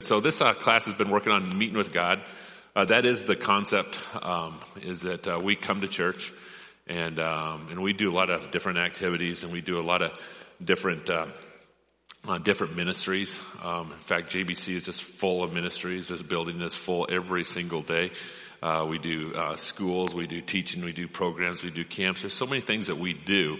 [0.00, 2.22] So this uh, class has been working on meeting with God.
[2.76, 3.98] Uh, that is the concept.
[4.22, 6.32] Um, is that uh, we come to church
[6.86, 10.02] and um, and we do a lot of different activities and we do a lot
[10.02, 10.12] of
[10.62, 11.26] different uh,
[12.28, 13.40] uh, different ministries.
[13.60, 16.06] Um, in fact, JBC is just full of ministries.
[16.06, 18.12] This building is full every single day.
[18.62, 22.20] Uh, we do schools, we do teaching, we do programs, we do camps.
[22.20, 23.58] There's so many things that we do,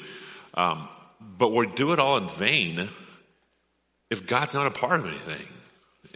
[0.55, 0.89] um,
[1.21, 2.89] but we do it all in vain
[4.09, 5.45] if God's not a part of anything.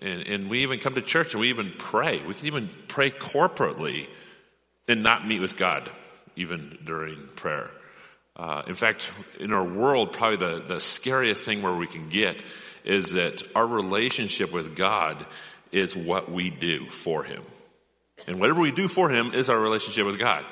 [0.02, 2.22] And, and we even come to church and we even pray.
[2.26, 4.08] We can even pray corporately
[4.88, 5.88] and not meet with God,
[6.34, 7.70] even during prayer.
[8.34, 12.42] Uh, in fact, in our world, probably the, the scariest thing where we can get
[12.84, 15.24] is that our relationship with God
[15.70, 17.44] is what we do for Him.
[18.26, 20.44] And whatever we do for Him is our relationship with God.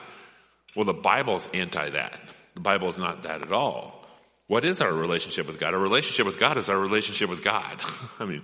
[0.77, 2.21] Well, the Bible is anti that.
[2.55, 4.07] The Bible is not that at all.
[4.47, 5.75] What is our relationship with God?
[5.75, 7.81] Our relationship with God is our relationship with God.
[8.21, 8.43] I mean,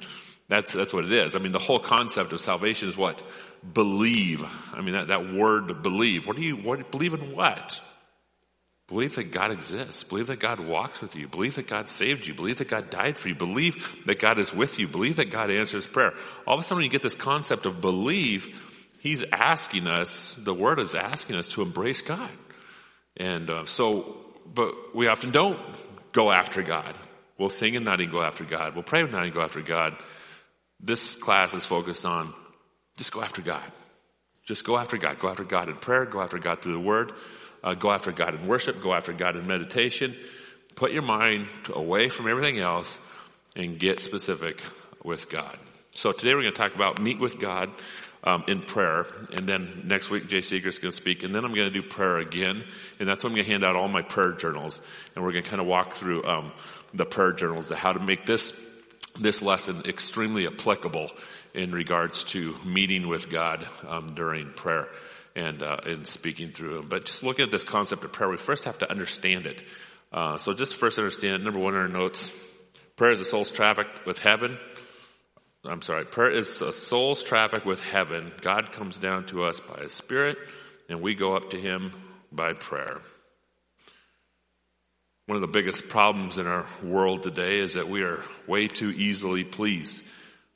[0.48, 1.34] that's, that's what it is.
[1.34, 3.22] I mean, the whole concept of salvation is what?
[3.72, 4.44] Believe.
[4.72, 6.26] I mean, that, that word believe.
[6.26, 7.80] What do you, what, believe in what?
[8.88, 10.04] Believe that God exists.
[10.04, 11.26] Believe that God walks with you.
[11.26, 12.34] Believe that God saved you.
[12.34, 13.34] Believe that God died for you.
[13.34, 14.86] Believe that God is with you.
[14.86, 16.12] Believe that God answers prayer.
[16.46, 18.62] All of a sudden, when you get this concept of believe,
[19.00, 22.30] He's asking us, the Word is asking us to embrace God.
[23.16, 24.18] And uh, so,
[24.54, 25.58] but we often don't
[26.12, 26.94] go after God.
[27.38, 28.74] We'll sing and not even go after God.
[28.74, 29.96] We'll pray and not even go after God.
[30.80, 32.34] This class is focused on
[32.96, 33.64] just go after God.
[34.44, 35.18] Just go after God.
[35.18, 36.04] Go after God in prayer.
[36.04, 37.12] Go after God through the Word.
[37.64, 38.80] Uh, go after God in worship.
[38.80, 40.14] Go after God in meditation.
[40.76, 42.96] Put your mind away from everything else
[43.56, 44.62] and get specific
[45.02, 45.58] with God.
[45.92, 47.70] So today we're going to talk about meet with God
[48.22, 51.44] um, in prayer, and then next week Jay Seeger is going to speak, and then
[51.44, 52.64] I'm going to do prayer again,
[52.98, 54.80] and that's when I'm going to hand out all my prayer journals,
[55.14, 56.52] and we're going to kind of walk through um,
[56.92, 58.50] the prayer journals to how to make this
[59.18, 61.10] this lesson extremely applicable
[61.54, 64.88] in regards to meeting with God um, during prayer
[65.34, 66.88] and uh, speaking through Him.
[66.88, 69.62] But just looking at this concept of prayer, we first have to understand it.
[70.12, 72.30] Uh, so just first understand number one in our notes:
[72.96, 74.58] prayer is a soul's traffic with heaven.
[75.64, 78.32] I'm sorry, prayer is a soul's traffic with heaven.
[78.40, 80.38] God comes down to us by His Spirit,
[80.88, 81.92] and we go up to Him
[82.30, 83.00] by prayer.
[85.26, 88.90] One of the biggest problems in our world today is that we are way too
[88.90, 90.00] easily pleased.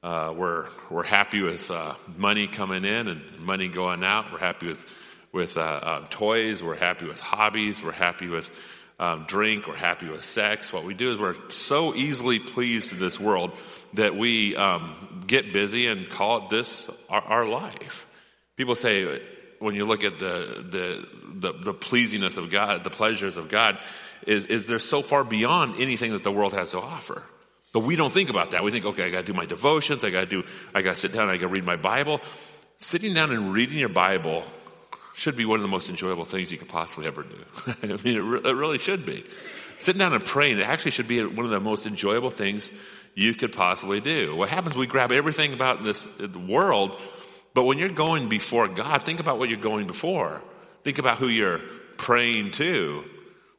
[0.01, 4.31] Uh, we're we're happy with uh, money coming in and money going out.
[4.31, 4.93] We're happy with
[5.33, 6.63] with uh, uh toys.
[6.63, 7.83] We're happy with hobbies.
[7.83, 8.49] We're happy with
[9.01, 9.67] um, drink.
[9.67, 10.73] We're happy with sex.
[10.73, 13.57] What we do is we're so easily pleased in this world
[13.95, 18.07] that we um, get busy and call it this our, our life.
[18.57, 19.21] People say
[19.59, 21.09] when you look at the, the
[21.41, 23.81] the the pleasingness of God, the pleasures of God
[24.27, 27.23] is, is they're so far beyond anything that the world has to offer.
[27.73, 28.65] But we don't think about that.
[28.65, 30.45] We think, okay, I gotta do my devotions, I gotta do,
[30.75, 32.21] I gotta sit down, I gotta read my Bible.
[32.79, 34.43] Sitting down and reading your Bible
[35.15, 37.45] should be one of the most enjoyable things you could possibly ever do.
[37.83, 39.25] I mean, it, re- it really should be.
[39.79, 42.71] Sitting down and praying, it actually should be one of the most enjoyable things
[43.15, 44.35] you could possibly do.
[44.35, 46.99] What happens, we grab everything about this uh, world,
[47.55, 50.43] but when you're going before God, think about what you're going before.
[50.85, 51.61] Think about who you're
[51.97, 53.05] praying to.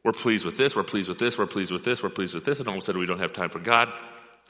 [0.03, 2.43] We're pleased with this, we're pleased with this, we're pleased with this, we're pleased with
[2.43, 3.87] this, and all of a sudden we don't have time for God,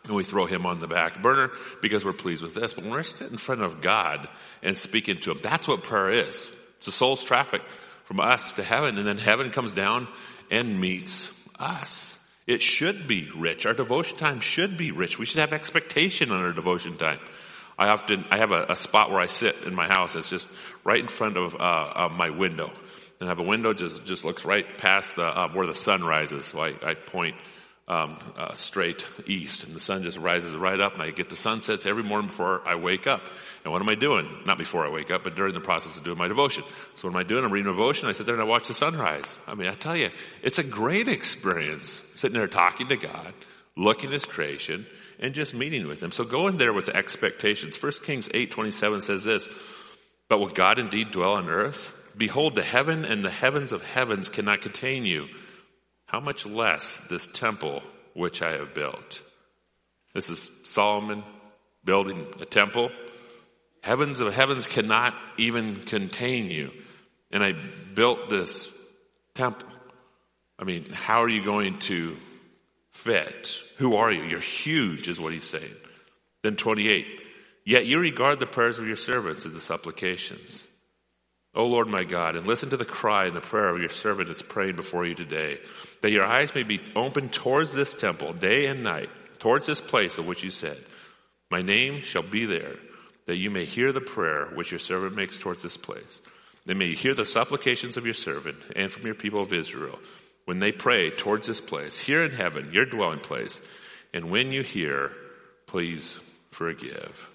[0.05, 1.51] and we throw him on the back burner
[1.81, 2.73] because we're pleased with this.
[2.73, 4.29] But when we're sitting in front of God
[4.63, 6.49] and speaking to him, that's what prayer is.
[6.77, 7.61] It's a soul's traffic
[8.05, 10.07] from us to heaven, and then heaven comes down
[10.49, 12.17] and meets us.
[12.47, 13.65] It should be rich.
[13.65, 15.19] Our devotion time should be rich.
[15.19, 17.19] We should have expectation on our devotion time.
[17.77, 20.15] I often, I have a, a spot where I sit in my house.
[20.15, 20.49] It's just
[20.83, 22.71] right in front of, uh, of my window
[23.21, 26.45] and have a window just just looks right past the uh, where the sun rises.
[26.45, 27.35] So I, I point
[27.87, 31.35] um, uh, straight east, and the sun just rises right up, and I get the
[31.35, 33.29] sunsets every morning before I wake up.
[33.63, 34.27] And what am I doing?
[34.45, 36.63] Not before I wake up, but during the process of doing my devotion.
[36.95, 37.45] So what am I doing?
[37.45, 38.09] I'm reading devotion.
[38.09, 39.37] I sit there and I watch the sunrise.
[39.47, 40.09] I mean, I tell you,
[40.41, 43.33] it's a great experience sitting there talking to God,
[43.77, 44.87] looking at His creation,
[45.19, 46.11] and just meeting with Him.
[46.11, 47.75] So go in there with expectations.
[47.75, 49.47] First Kings eight twenty seven says this:
[50.27, 54.29] "But will God indeed dwell on earth?" Behold, the heaven and the heavens of heavens
[54.29, 55.27] cannot contain you.
[56.05, 59.21] How much less this temple which I have built?
[60.13, 61.23] This is Solomon
[61.83, 62.91] building a temple.
[63.81, 66.71] Heavens of heavens cannot even contain you.
[67.31, 67.53] And I
[67.93, 68.71] built this
[69.33, 69.69] temple.
[70.59, 72.17] I mean, how are you going to
[72.89, 73.61] fit?
[73.77, 74.23] Who are you?
[74.23, 75.75] You're huge, is what he's saying.
[76.43, 77.07] Then 28.
[77.65, 80.63] Yet you regard the prayers of your servants as the supplications.
[81.53, 84.29] O Lord my God, and listen to the cry and the prayer of your servant
[84.29, 85.59] that's praying before you today,
[86.01, 89.09] that your eyes may be open towards this temple day and night,
[89.39, 90.77] towards this place of which you said,
[91.49, 92.75] My name shall be there,
[93.27, 96.21] that you may hear the prayer which your servant makes towards this place.
[96.65, 99.99] That may you hear the supplications of your servant and from your people of Israel
[100.45, 103.61] when they pray towards this place, here in heaven, your dwelling place.
[104.13, 105.11] And when you hear,
[105.67, 106.19] please
[106.51, 107.29] forgive.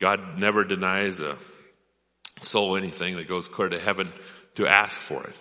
[0.00, 1.36] God never denies a
[2.44, 4.12] soul anything that goes clear to heaven
[4.56, 5.34] to ask for it.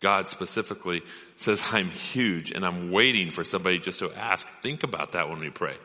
[0.00, 1.02] God specifically
[1.36, 4.46] says, I'm huge and I'm waiting for somebody just to ask.
[4.62, 5.76] Think about that when we pray.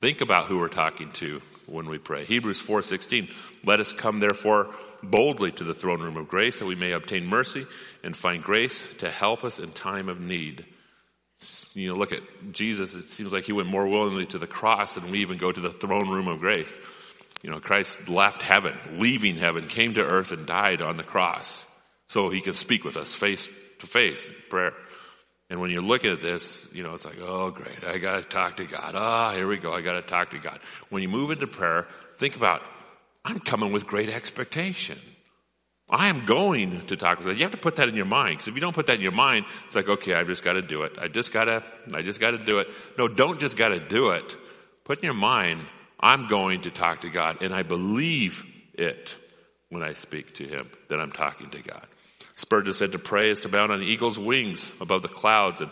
[0.00, 2.24] Think about who we're talking to when we pray.
[2.24, 3.32] Hebrews 4:16,
[3.64, 7.24] let us come therefore boldly to the throne room of grace that we may obtain
[7.24, 7.66] mercy
[8.02, 10.64] and find grace to help us in time of need.
[11.74, 14.94] You know, look at Jesus, it seems like he went more willingly to the cross
[14.94, 16.76] than we even go to the throne room of grace.
[17.42, 21.64] You know, Christ left heaven, leaving heaven, came to earth and died on the cross
[22.06, 23.48] so he could speak with us face
[23.80, 24.72] to face in prayer.
[25.50, 28.22] And when you're looking at this, you know, it's like, oh, great, I got to
[28.22, 28.94] talk to God.
[28.94, 30.60] Ah, oh, here we go, I got to talk to God.
[30.88, 32.62] When you move into prayer, think about,
[33.24, 34.98] I'm coming with great expectation.
[35.90, 37.36] I am going to talk to God.
[37.36, 39.02] You have to put that in your mind, because if you don't put that in
[39.02, 40.96] your mind, it's like, okay, I've just got to do it.
[40.98, 41.62] I just got to,
[41.92, 42.70] I just got to do it.
[42.96, 44.36] No, don't just got to do it.
[44.84, 45.60] Put in your mind,
[46.02, 48.44] I'm going to talk to God, and I believe
[48.74, 49.14] it
[49.68, 51.86] when I speak to Him that I'm talking to God.
[52.34, 55.70] Spurgeon said to pray is to mount on eagle's wings above the clouds and,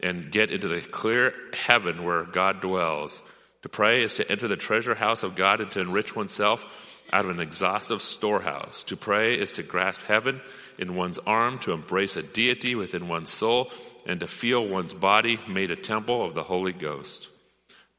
[0.00, 3.22] and get into the clear heaven where God dwells.
[3.62, 7.24] To pray is to enter the treasure house of God and to enrich oneself out
[7.24, 8.84] of an exhaustive storehouse.
[8.84, 10.40] To pray is to grasp heaven
[10.78, 13.70] in one's arm, to embrace a deity within one's soul,
[14.06, 17.28] and to feel one's body made a temple of the Holy Ghost.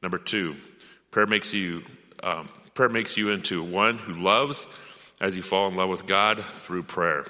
[0.02, 0.56] Number two,
[1.12, 1.84] prayer makes you
[2.24, 4.66] um, prayer makes you into one who loves
[5.20, 7.26] as you fall in love with God through prayer.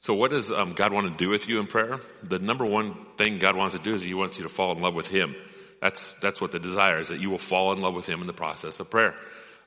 [0.00, 2.00] So, what does um, God want to do with you in prayer?
[2.22, 4.80] The number one thing God wants to do is He wants you to fall in
[4.80, 5.34] love with Him.
[5.80, 8.26] That's that's what the desire is that you will fall in love with Him in
[8.26, 9.14] the process of prayer.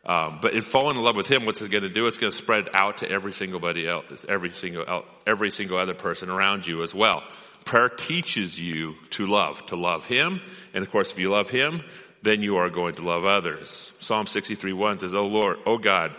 [0.03, 2.07] Um, but in falling in love with Him, what's it going to do?
[2.07, 6.29] It's going to spread out to every single else, every single every single other person
[6.29, 7.23] around you as well.
[7.65, 10.41] Prayer teaches you to love, to love Him,
[10.73, 11.83] and of course, if you love Him,
[12.23, 13.91] then you are going to love others.
[13.99, 16.15] Psalm sixty three one says, "Oh Lord, oh God."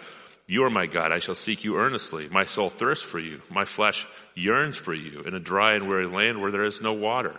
[0.49, 1.13] You are my God.
[1.13, 2.29] I shall seek you earnestly.
[2.29, 3.41] My soul thirsts for you.
[3.49, 6.93] My flesh yearns for you in a dry and weary land where there is no
[6.93, 7.37] water.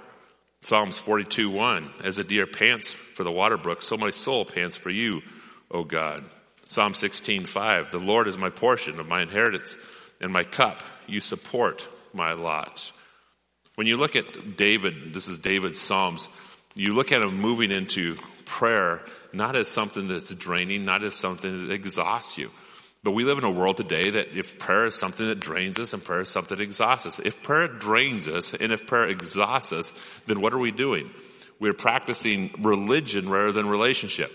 [0.62, 1.94] Psalms 42 1.
[2.04, 5.22] As a deer pants for the water brook, so my soul pants for you,
[5.74, 6.24] O God.
[6.70, 7.92] Psalm 16 5.
[7.92, 9.76] The Lord is my portion of my inheritance
[10.22, 10.84] and my cup.
[11.08, 12.92] You support my lot.
[13.76, 16.30] When you look at David, this is David's Psalms,
[16.76, 18.16] you look at him moving into
[18.46, 19.04] prayer
[19.34, 22.52] not as something that's draining, not as something that exhausts you.
[23.04, 25.94] But we live in a world today that if prayer is something that drains us
[25.94, 29.74] and prayer is something that exhausts us, if prayer drains us and if prayer exhausts
[29.74, 29.94] us,
[30.28, 31.10] then what are we doing?
[31.60, 34.32] We're practicing religion rather than relationship.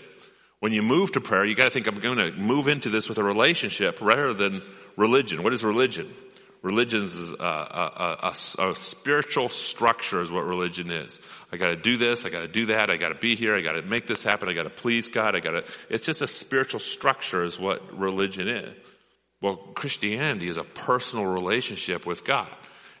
[0.59, 3.07] When you move to prayer, you got to think, I'm going to move into this
[3.07, 4.61] with a relationship rather than
[4.97, 5.43] religion.
[5.43, 6.13] What is religion?
[6.61, 8.15] Religion is uh, uh, uh,
[8.59, 11.21] a, a, a, a, spiritual structure is what religion is.
[11.53, 14.07] I gotta do this, I gotta do that, I gotta be here, I gotta make
[14.07, 17.97] this happen, I gotta please God, I gotta, it's just a spiritual structure is what
[17.97, 18.73] religion is.
[19.41, 22.49] Well, Christianity is a personal relationship with God.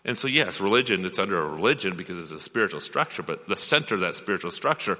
[0.05, 3.57] And so yes, religion, it's under a religion because it's a spiritual structure, but the
[3.57, 4.97] center of that spiritual structure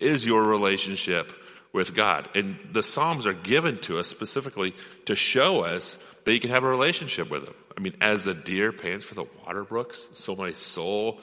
[0.00, 1.32] is your relationship
[1.72, 2.28] with God.
[2.34, 4.74] And the Psalms are given to us specifically
[5.06, 7.54] to show us that you can have a relationship with Him.
[7.76, 11.20] I mean, as a deer pants for the water brooks, so my soul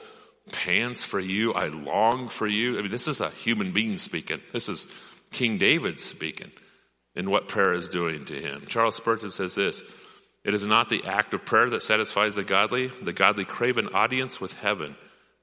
[0.52, 1.52] pants for you.
[1.52, 2.78] I long for you.
[2.78, 4.40] I mean, this is a human being speaking.
[4.52, 4.86] This is
[5.30, 6.50] King David speaking
[7.14, 8.64] and what prayer is doing to him.
[8.68, 9.82] Charles Spurgeon says this
[10.44, 12.88] It is not the act of prayer that satisfies the godly.
[12.88, 14.96] The godly crave an audience with heaven,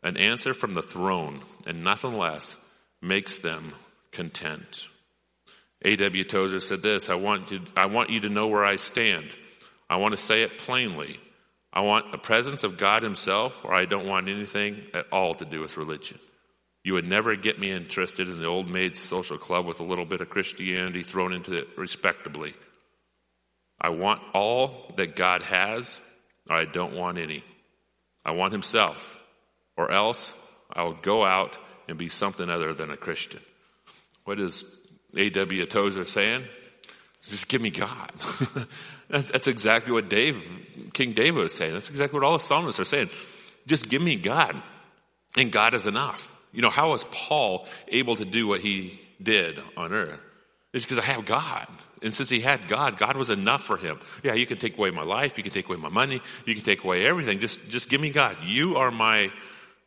[0.03, 2.57] an answer from the throne, and nothing less
[3.01, 3.74] makes them
[4.12, 4.88] content.
[5.86, 6.24] A.W.
[6.24, 9.30] Tozer said this I want, you, I want you to know where I stand.
[9.89, 11.20] I want to say it plainly.
[11.72, 15.46] I want the presence of God Himself, or I don't want anything at all to
[15.46, 16.18] do with religion.
[16.84, 20.06] You would never get me interested in the old maid's social club with a little
[20.06, 22.56] bit of Christianity thrown into it respectably.
[23.80, 26.00] I want all that God has,
[26.50, 27.44] or I don't want any.
[28.24, 29.20] I want Himself,
[29.77, 30.34] or else
[30.72, 33.42] I will go out and be something other than a Christian.
[34.24, 34.63] What is
[35.15, 35.65] A.W.
[35.65, 36.45] Tozer saying?
[37.24, 38.12] Just give me God.
[39.07, 40.43] That's, that's exactly what Dave,
[40.93, 41.74] King David was saying.
[41.74, 43.12] That's exactly what all the psalmists are saying.
[43.67, 44.60] Just give me God,
[45.38, 46.31] and God is enough.
[46.51, 50.19] You know, how was Paul able to do what he did on earth?
[50.74, 51.67] It's because I have God.
[52.01, 54.00] And since he had God, God was enough for him.
[54.24, 56.63] Yeah, you can take away my life, you can take away my money, you can
[56.63, 57.39] take away everything.
[57.39, 58.38] Just, just give me God.
[58.43, 59.31] You are my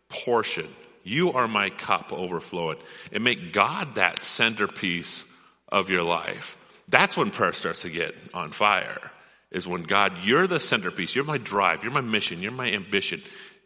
[0.08, 0.68] portion.
[1.08, 2.78] You are my cup overflowing.
[3.12, 5.24] And make God that centerpiece
[5.68, 6.56] of your life.
[6.88, 9.10] That's when prayer starts to get on fire.
[9.50, 11.14] Is when God, you're the centerpiece.
[11.14, 11.82] You're my drive.
[11.82, 12.42] You're my mission.
[12.42, 13.22] You're my ambition.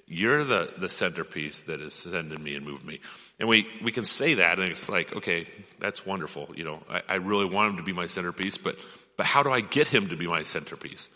[0.06, 3.00] You're the, the centerpiece that is sending me and moving me.
[3.38, 5.46] And we, we can say that and it's like, okay,
[5.80, 6.50] that's wonderful.
[6.54, 8.78] You know, I, I really want him to be my centerpiece, but,
[9.16, 11.08] but how do I get him to be my centerpiece?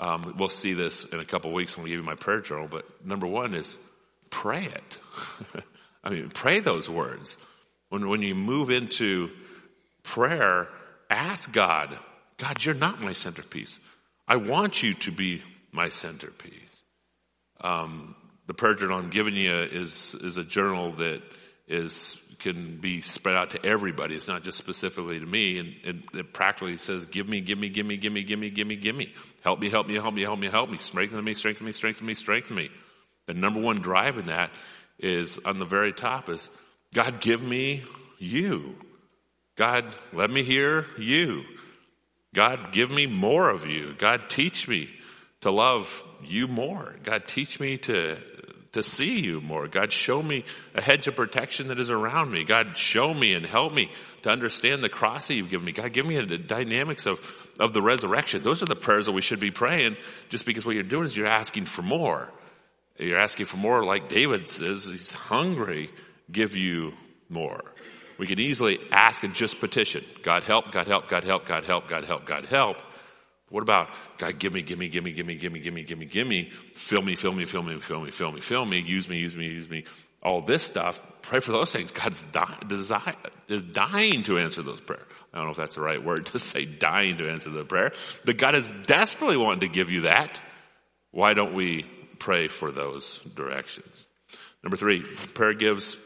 [0.00, 2.68] Um, we'll see this in a couple weeks when we give you my prayer journal,
[2.70, 3.76] but number one is
[4.30, 4.98] pray it.
[6.04, 7.36] I mean, pray those words.
[7.88, 9.30] When, when you move into
[10.02, 10.68] prayer,
[11.10, 11.96] ask God,
[12.36, 13.80] God, you're not my centerpiece.
[14.26, 15.42] I want you to be
[15.72, 16.82] my centerpiece.
[17.60, 18.14] Um,
[18.46, 21.22] the prayer journal I'm giving you is is a journal that
[21.66, 24.14] is can be spread out to everybody.
[24.14, 27.68] It's not just specifically to me, and, and it practically says, "Give me, give me,
[27.68, 29.12] give me, give me, give me, give me, give me.
[29.42, 30.78] Help me, help me, help me, help me, help me.
[30.78, 32.70] Strengthen me, strengthen me, strengthen me, strengthen me."
[33.28, 34.50] The number one drive in that
[34.98, 36.48] is on the very top is
[36.94, 37.84] God, give me
[38.18, 38.74] you.
[39.54, 41.44] God, let me hear you.
[42.34, 43.94] God, give me more of you.
[43.98, 44.88] God, teach me
[45.42, 46.96] to love you more.
[47.04, 48.16] God, teach me to
[48.72, 49.66] to see you more.
[49.66, 50.44] God, show me
[50.74, 52.44] a hedge of protection that is around me.
[52.44, 53.90] God, show me and help me
[54.22, 55.72] to understand the cross that you've given me.
[55.72, 57.18] God, give me the dynamics of,
[57.58, 58.42] of the resurrection.
[58.42, 59.96] Those are the prayers that we should be praying
[60.28, 62.30] just because what you're doing is you're asking for more.
[62.98, 65.90] You're asking for more like David says, he's hungry,
[66.30, 66.94] give you
[67.28, 67.62] more.
[68.18, 70.04] We can easily ask and just petition.
[70.22, 72.78] God help, God help, God help, God help, God help, God help.
[73.50, 73.88] What about
[74.18, 76.06] God, give me, give me, give me, give me, give me, give me, give me,
[76.06, 79.08] give me, fill me, fill me, fill me, fill me, fill me, fill me, use
[79.08, 79.84] me, use me, use me,
[80.22, 81.00] all this stuff.
[81.22, 81.92] Pray for those things.
[81.92, 82.24] God's
[82.66, 83.14] desire,
[83.48, 85.06] is dying to answer those prayers.
[85.32, 87.92] I don't know if that's the right word to say dying to answer the prayer,
[88.24, 90.40] but God is desperately wanting to give you that.
[91.12, 91.86] Why don't we
[92.18, 94.06] pray for those directions?
[94.62, 95.96] Number three, prayer gives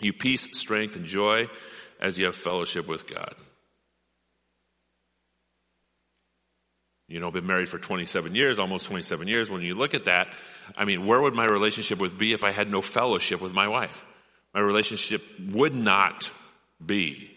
[0.00, 1.48] you peace, strength, and joy
[2.00, 3.34] as you have fellowship with God.
[7.12, 9.50] you know, been married for 27 years, almost 27 years.
[9.50, 10.32] When you look at that,
[10.74, 13.68] I mean, where would my relationship with be if I had no fellowship with my
[13.68, 14.06] wife?
[14.54, 16.30] My relationship would not
[16.84, 17.30] be.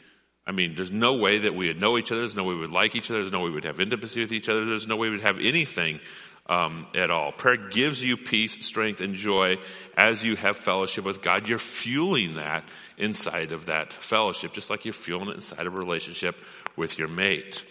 [0.47, 2.21] I mean, there's no way that we would know each other.
[2.21, 3.19] There's no way we would like each other.
[3.19, 4.63] There's no way we would have intimacy with each other.
[4.63, 5.99] There's no way we would have anything
[6.47, 7.31] um, at all.
[7.31, 9.57] Prayer gives you peace, strength, and joy
[9.97, 11.47] as you have fellowship with God.
[11.47, 12.63] You're fueling that
[12.97, 16.35] inside of that fellowship, just like you're fueling it inside of a relationship
[16.75, 17.65] with your mate.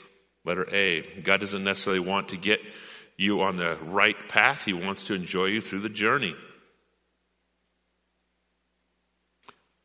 [0.45, 2.61] Letter A, God doesn't necessarily want to get
[3.17, 4.65] you on the right path.
[4.65, 6.35] He wants to enjoy you through the journey.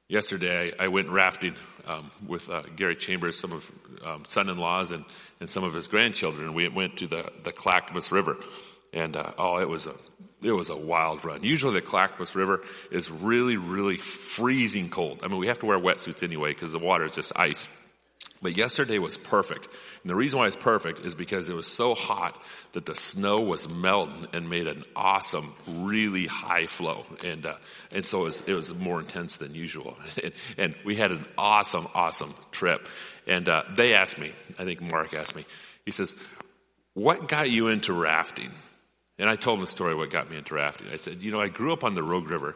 [0.09, 1.53] Yesterday, I, went rafting
[1.85, 3.71] um, with uh, Gary Chambers, some of
[4.03, 5.05] um, son-in-laws, and,
[5.39, 6.55] and some of his grandchildren.
[6.55, 8.37] We went to the the Clackamas River,
[8.93, 9.93] and uh, oh, it was a
[10.41, 11.43] it was a wild run.
[11.43, 15.19] Usually, the Clackamas River is really, really freezing cold.
[15.23, 17.67] I mean, we have to wear wetsuits anyway because the water is just ice.
[18.41, 19.67] But yesterday was perfect.
[20.01, 22.41] And the reason why it's perfect is because it was so hot
[22.71, 27.05] that the snow was melting and made an awesome, really high flow.
[27.21, 27.55] And, uh,
[27.91, 29.97] and so it was, it was, more intense than usual.
[30.57, 32.87] and, we had an awesome, awesome trip.
[33.27, 35.43] And, uh, they asked me, I think Mark asked me,
[35.85, 36.15] he says,
[36.93, 38.51] what got you into rafting?
[39.19, 40.87] And I told him the story what got me into rafting.
[40.91, 42.55] I said, you know, I grew up on the Rogue River.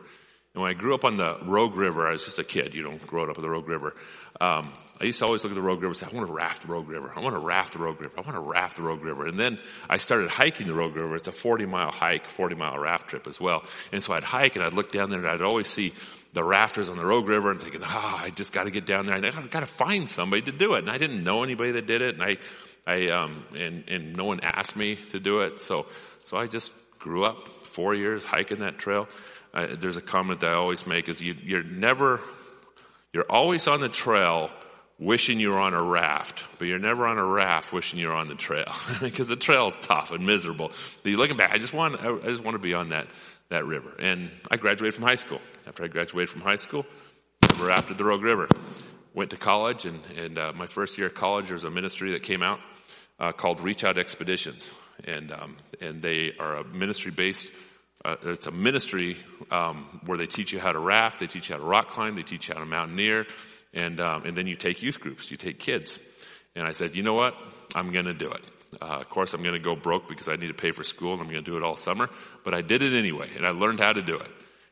[0.54, 2.84] And when I grew up on the Rogue River, I was just a kid, you
[2.84, 3.96] know, growing up on the Rogue River.
[4.40, 6.34] Um, I used to always look at the Rogue River and say, I want to
[6.34, 7.12] raft the Rogue River.
[7.16, 8.14] I want to raft the Rogue River.
[8.18, 9.28] I want to raft the Rogue River.
[9.28, 11.16] And then I started hiking the Rogue River.
[11.16, 13.64] It's a 40 mile hike, 40 mile raft trip as well.
[13.92, 15.94] And so I'd hike and I'd look down there and I'd always see
[16.34, 18.86] the rafters on the Rogue River and thinking, ah, oh, I just got to get
[18.86, 19.16] down there.
[19.16, 20.80] And I've got to find somebody to do it.
[20.80, 22.16] And I didn't know anybody that did it.
[22.16, 22.38] And I,
[22.86, 25.60] I, um, and, and no one asked me to do it.
[25.60, 25.88] So,
[26.24, 29.08] so I just grew up four years hiking that trail.
[29.54, 32.20] There's a comment that I always make is you, you're never,
[33.12, 34.52] you're always on the trail
[35.00, 38.28] wishing you were on a raft, but you're never on a raft wishing you're on
[38.28, 40.72] the trail because the trail is tough and miserable.
[41.04, 43.08] But you looking back, I just want, I just want to be on that,
[43.50, 43.94] that river.
[44.00, 45.42] And I graduated from high school.
[45.68, 46.86] After I graduated from high school,
[47.52, 48.48] never rafted the Rogue River.
[49.14, 52.12] Went to college, and, and uh, my first year of college, there was a ministry
[52.12, 52.60] that came out
[53.20, 54.72] uh, called Reach Out Expeditions.
[55.06, 57.52] And, um, and they are a ministry based
[58.06, 59.16] uh, it's a ministry
[59.50, 62.16] um, where they teach you how to raft, they teach you how to rock climb,
[62.16, 63.26] they teach you how to mountaineer,
[63.74, 66.00] and, um, and then you take youth groups, you take kids.
[66.56, 67.38] And I said, you know what?
[67.76, 68.44] I'm going to do it.
[68.82, 71.14] Uh, of course, I'm going to go broke because I need to pay for school
[71.14, 72.10] and I'm going to do it all summer.
[72.44, 74.30] But I did it anyway, and I learned how to do it.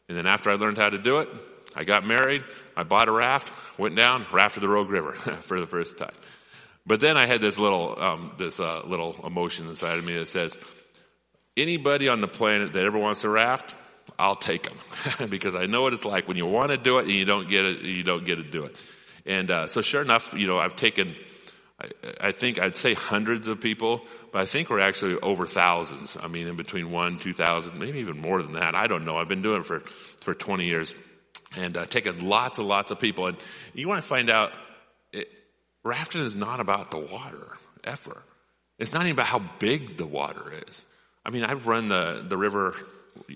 [0.09, 1.29] And then after I learned how to do it,
[1.73, 2.43] I got married,
[2.75, 3.49] I bought a raft,
[3.79, 6.11] went down, rafted the Rogue River for the first time.
[6.85, 10.27] But then I had this little, um, this uh, little emotion inside of me that
[10.27, 10.57] says,
[11.55, 13.75] anybody on the planet that ever wants to raft,
[14.17, 17.03] I'll take them because I know what it's like when you want to do it
[17.03, 18.75] and you don't get it, you don't get to do it.
[19.25, 21.15] And uh, so, sure enough, you know, I've taken,
[22.19, 26.17] I, think I'd say hundreds of people, but I think we're actually over thousands.
[26.19, 28.73] I mean, in between one, two thousand, maybe even more than that.
[28.73, 29.17] I don't know.
[29.17, 30.95] I've been doing it for for 20 years
[31.55, 33.27] and uh, taken lots and lots of people.
[33.27, 33.37] And
[33.73, 34.51] you want to find out
[35.83, 38.23] Rafting is not about the water ever.
[38.77, 40.85] It's not even about how big the water is.
[41.25, 42.75] I mean, I've run the, the river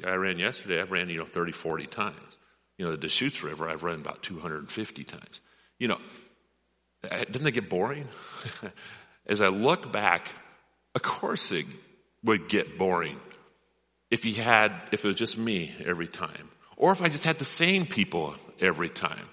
[0.05, 2.37] I ran yesterday, I've ran, you know, 30, 40 times.
[2.77, 5.41] You know, the Deschutes River, I've run about 250 times.
[5.79, 5.99] You know,
[7.09, 8.07] eh, didn't they get boring?
[9.27, 10.29] As I look back,
[10.93, 11.65] of course it
[12.23, 13.19] would get boring
[14.11, 16.49] if you had, if it was just me every time.
[16.77, 19.27] Or if I just had the same people every time.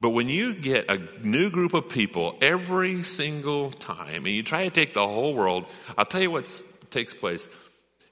[0.00, 4.64] But when you get a new group of people every single time and you try
[4.64, 7.48] to take the whole world, I'll tell you what takes place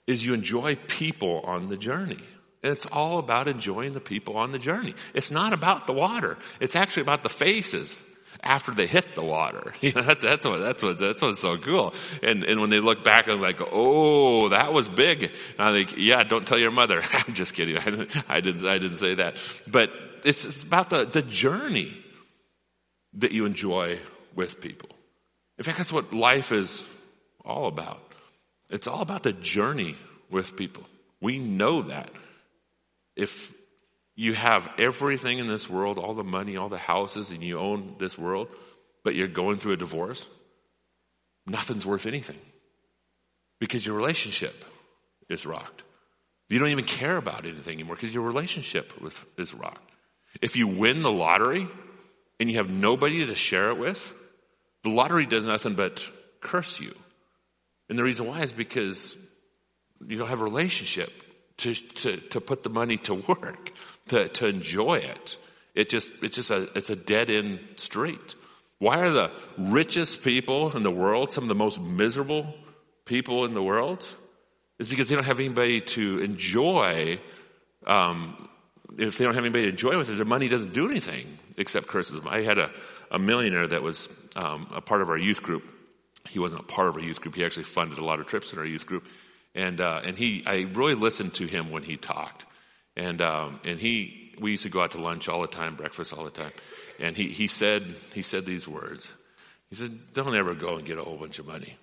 [0.06, 2.22] is you enjoy people on the journey.
[2.62, 4.94] And it's all about enjoying the people on the journey.
[5.14, 6.38] It's not about the water.
[6.60, 8.00] It's actually about the faces
[8.42, 9.72] after they hit the water.
[9.80, 11.94] You know, that's, that's what, that's what, that's what's so cool.
[12.22, 15.24] And, and when they look back and like, oh, that was big.
[15.58, 17.02] And I think, yeah, don't tell your mother.
[17.12, 17.78] I'm just kidding.
[17.78, 19.36] I didn't, I didn't, I didn't say that.
[19.66, 19.90] But
[20.24, 21.96] it's, it's about the, the journey
[23.14, 23.98] that you enjoy
[24.34, 24.88] with people.
[25.58, 26.82] In fact, that's what life is
[27.44, 28.00] all about.
[28.70, 29.96] It's all about the journey
[30.30, 30.84] with people.
[31.20, 32.10] We know that.
[33.14, 33.54] If
[34.16, 37.96] you have everything in this world, all the money, all the houses, and you own
[37.98, 38.48] this world,
[39.04, 40.26] but you're going through a divorce,
[41.46, 42.38] nothing's worth anything
[43.60, 44.64] because your relationship
[45.28, 45.84] is rocked.
[46.48, 49.91] You don't even care about anything anymore because your relationship with, is rocked.
[50.40, 51.68] If you win the lottery
[52.40, 54.14] and you have nobody to share it with,
[54.82, 56.06] the lottery does nothing but
[56.40, 56.94] curse you.
[57.88, 59.16] And the reason why is because
[60.06, 61.12] you don't have a relationship
[61.58, 63.72] to, to, to put the money to work,
[64.08, 65.36] to, to enjoy it.
[65.74, 68.34] It just, it's just a, it's a dead end street.
[68.78, 72.54] Why are the richest people in the world some of the most miserable
[73.04, 74.04] people in the world?
[74.78, 77.20] It's because they don't have anybody to enjoy
[77.86, 78.48] um,
[78.98, 81.86] if they don't have anybody to enjoy with it, their money doesn't do anything except
[81.86, 82.28] curses them.
[82.28, 82.70] I had a,
[83.10, 85.64] a millionaire that was um, a part of our youth group.
[86.28, 87.34] He wasn't a part of our youth group.
[87.34, 89.06] He actually funded a lot of trips in our youth group,
[89.54, 92.46] and uh, and he I really listened to him when he talked,
[92.96, 96.12] and um, and he we used to go out to lunch all the time, breakfast
[96.12, 96.52] all the time,
[97.00, 97.82] and he he said
[98.14, 99.12] he said these words.
[99.68, 101.76] He said, "Don't ever go and get a whole bunch of money."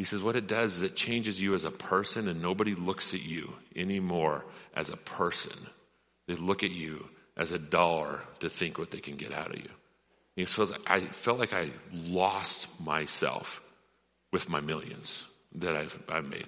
[0.00, 3.12] He says, What it does is it changes you as a person, and nobody looks
[3.12, 5.52] at you anymore as a person.
[6.30, 9.56] They look at you as a dollar to think what they can get out of
[9.56, 9.68] you.
[10.36, 13.60] He says, I felt like I lost myself
[14.30, 15.24] with my millions
[15.56, 16.46] that I've, I've made.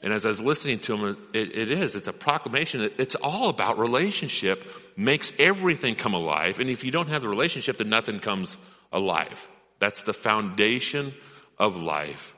[0.00, 2.80] And as I was listening to him, it, it is, it's a proclamation.
[2.80, 4.64] That it's all about relationship,
[4.96, 6.58] makes everything come alive.
[6.58, 8.56] And if you don't have the relationship, then nothing comes
[8.90, 9.46] alive.
[9.78, 11.12] That's the foundation
[11.58, 12.34] of life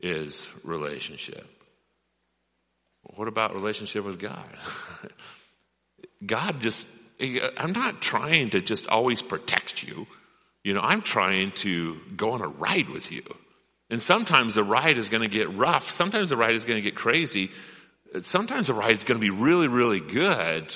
[0.00, 1.46] is relationship.
[3.14, 4.44] What about relationship with God?
[6.24, 6.86] God just,
[7.56, 10.06] I'm not trying to just always protect you.
[10.64, 13.22] You know, I'm trying to go on a ride with you.
[13.90, 15.90] And sometimes the ride is going to get rough.
[15.90, 17.50] Sometimes the ride is going to get crazy.
[18.20, 20.74] Sometimes the ride is going to be really, really good.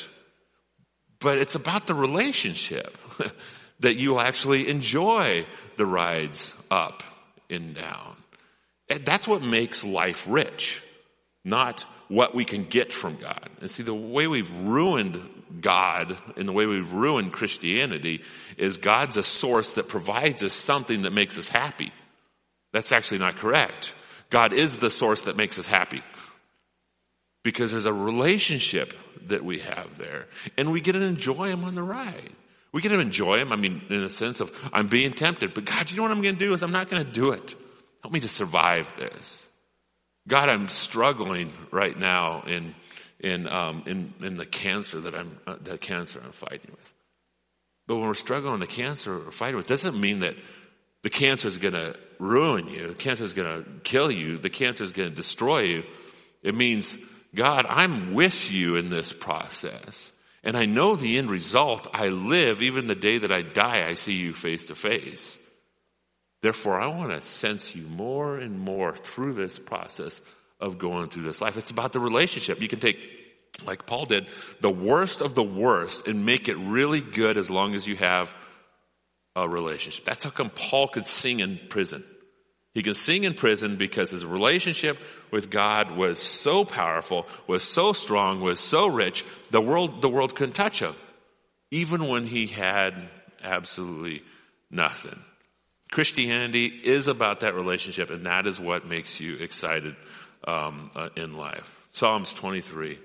[1.18, 2.98] But it's about the relationship
[3.80, 7.02] that you actually enjoy the rides up
[7.48, 8.16] and down.
[8.88, 10.82] And that's what makes life rich,
[11.44, 13.48] not what we can get from God.
[13.61, 15.20] And see, the way we've ruined
[15.61, 18.23] God and the way we've ruined Christianity
[18.57, 21.92] is God's a source that provides us something that makes us happy.
[22.73, 23.95] That's actually not correct.
[24.31, 26.03] God is the source that makes us happy.
[27.42, 28.92] Because there's a relationship
[29.29, 30.27] that we have there.
[30.57, 32.33] And we get to enjoy Him on the ride.
[32.73, 35.64] We get to enjoy Him, I mean, in a sense of, I'm being tempted, but
[35.64, 37.55] God, you know what I'm going to do is I'm not going to do it.
[38.03, 39.49] Help me to survive this.
[40.29, 42.75] God, I'm struggling right now in
[43.20, 46.92] in, um, in, in the cancer that I'm, uh, the cancer I'm fighting with.
[47.87, 50.35] But when we're struggling with the cancer we're fighting with, doesn't mean that
[51.02, 52.88] the cancer is going to ruin you.
[52.88, 54.38] The cancer is going to kill you.
[54.38, 55.85] The cancer is going to destroy you.
[56.42, 56.98] It means,
[57.35, 60.11] God, I'm with you in this process.
[60.42, 61.88] And I know the end result.
[61.92, 65.38] I live, even the day that I die, I see you face to face.
[66.42, 70.20] Therefore, I want to sense you more and more through this process
[70.61, 71.57] of going through this life.
[71.57, 72.61] It's about the relationship.
[72.61, 72.99] You can take
[73.64, 74.27] like Paul did,
[74.61, 78.35] the worst of the worst and make it really good as long as you have
[79.35, 80.05] a relationship.
[80.05, 82.05] That's how come Paul could sing in prison.
[82.75, 84.99] He could sing in prison because his relationship
[85.31, 90.35] with God was so powerful, was so strong, was so rich, the world, the world
[90.35, 90.95] couldn't touch him.
[91.71, 92.95] Even when he had
[93.42, 94.23] absolutely
[94.71, 95.19] nothing.
[95.90, 99.97] Christianity is about that relationship, and that is what makes you excited
[100.44, 101.79] um, uh, in life.
[101.92, 102.99] Psalms 23.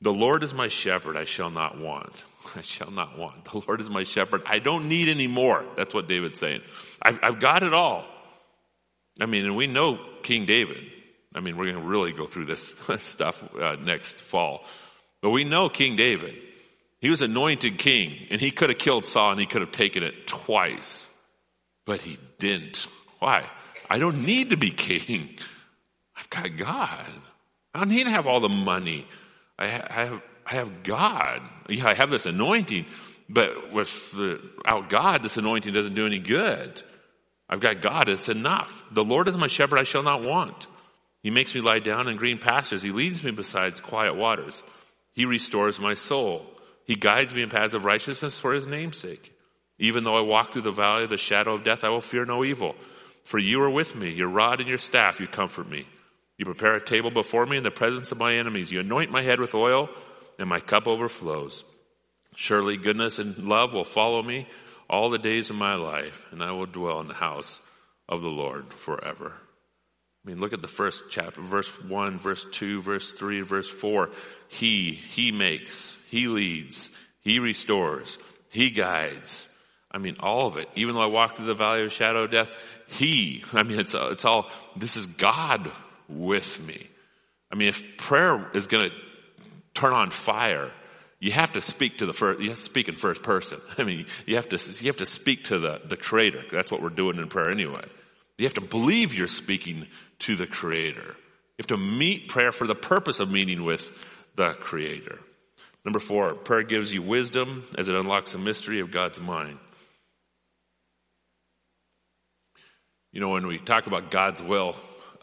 [0.00, 2.12] The Lord is my shepherd, I shall not want.
[2.56, 3.44] I shall not want.
[3.44, 4.42] The Lord is my shepherd.
[4.46, 5.64] I don't need any more.
[5.76, 6.62] That's what David's saying.
[7.00, 8.04] I've, I've got it all.
[9.20, 10.78] I mean, and we know King David.
[11.34, 14.64] I mean, we're going to really go through this stuff uh, next fall.
[15.20, 16.34] But we know King David.
[17.00, 20.02] He was anointed king, and he could have killed Saul and he could have taken
[20.02, 21.04] it twice.
[21.84, 22.86] But he didn't.
[23.18, 23.44] Why?
[23.90, 25.36] I don't need to be king.
[26.22, 27.10] I've got God.
[27.74, 29.06] I don't need to have all the money.
[29.58, 31.42] I have, I have God.
[31.68, 32.86] Yeah, I have this anointing,
[33.28, 36.82] but without God, this anointing doesn't do any good.
[37.48, 38.08] I've got God.
[38.08, 38.86] It's enough.
[38.92, 39.78] The Lord is my shepherd.
[39.78, 40.66] I shall not want.
[41.22, 42.82] He makes me lie down in green pastures.
[42.82, 44.62] He leads me beside quiet waters.
[45.14, 46.46] He restores my soul.
[46.84, 49.36] He guides me in paths of righteousness for his name's sake.
[49.78, 52.24] Even though I walk through the valley of the shadow of death, I will fear
[52.24, 52.74] no evil.
[53.24, 54.10] For you are with me.
[54.10, 55.86] Your rod and your staff, you comfort me.
[56.42, 58.72] You prepare a table before me in the presence of my enemies.
[58.72, 59.88] You anoint my head with oil,
[60.40, 61.62] and my cup overflows.
[62.34, 64.48] Surely goodness and love will follow me
[64.90, 67.60] all the days of my life, and I will dwell in the house
[68.08, 69.34] of the Lord forever.
[69.36, 74.10] I mean, look at the first chapter, verse 1, verse 2, verse 3, verse 4.
[74.48, 78.18] He, He makes, He leads, He restores,
[78.50, 79.46] He guides.
[79.92, 80.68] I mean, all of it.
[80.74, 82.50] Even though I walk through the valley of shadow of death,
[82.88, 85.70] He, I mean, it's, it's all, this is God
[86.18, 86.88] with me.
[87.50, 88.96] I mean, if prayer is going to
[89.74, 90.70] turn on fire,
[91.20, 93.60] you have to speak to the first, you have to speak in first person.
[93.78, 96.42] I mean, you have to, you have to speak to the, the creator.
[96.50, 97.84] That's what we're doing in prayer anyway.
[98.38, 99.86] You have to believe you're speaking
[100.20, 101.04] to the creator.
[101.04, 105.18] You have to meet prayer for the purpose of meeting with the creator.
[105.84, 109.58] Number four, prayer gives you wisdom as it unlocks the mystery of God's mind.
[113.12, 114.74] You know, when we talk about God's will,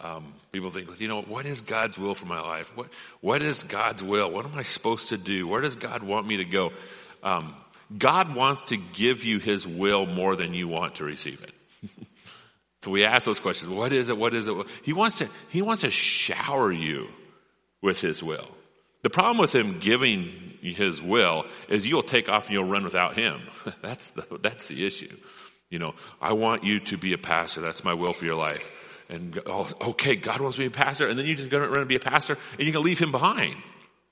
[0.02, 2.76] um, people think, you know, what is God's will for my life?
[2.76, 2.88] What,
[3.22, 4.32] what is God's will?
[4.32, 5.48] What am I supposed to do?
[5.48, 6.72] Where does God want me to go?
[7.22, 7.54] Um,
[7.96, 11.90] God wants to give you his will more than you want to receive it.
[12.82, 13.72] so we ask those questions.
[13.72, 14.18] What is it?
[14.18, 14.56] What is it?
[14.84, 17.08] He wants to, he wants to shower you
[17.82, 18.48] with his will.
[19.02, 23.16] The problem with him giving his will is you'll take off and you'll run without
[23.16, 23.42] him.
[23.82, 25.16] that's the, that's the issue.
[25.70, 27.62] You know, I want you to be a pastor.
[27.62, 28.72] That's my will for your life
[29.10, 31.64] and oh, okay, God wants me to be a pastor, and then you're just going
[31.64, 33.56] to run and be a pastor, and you're going to leave him behind.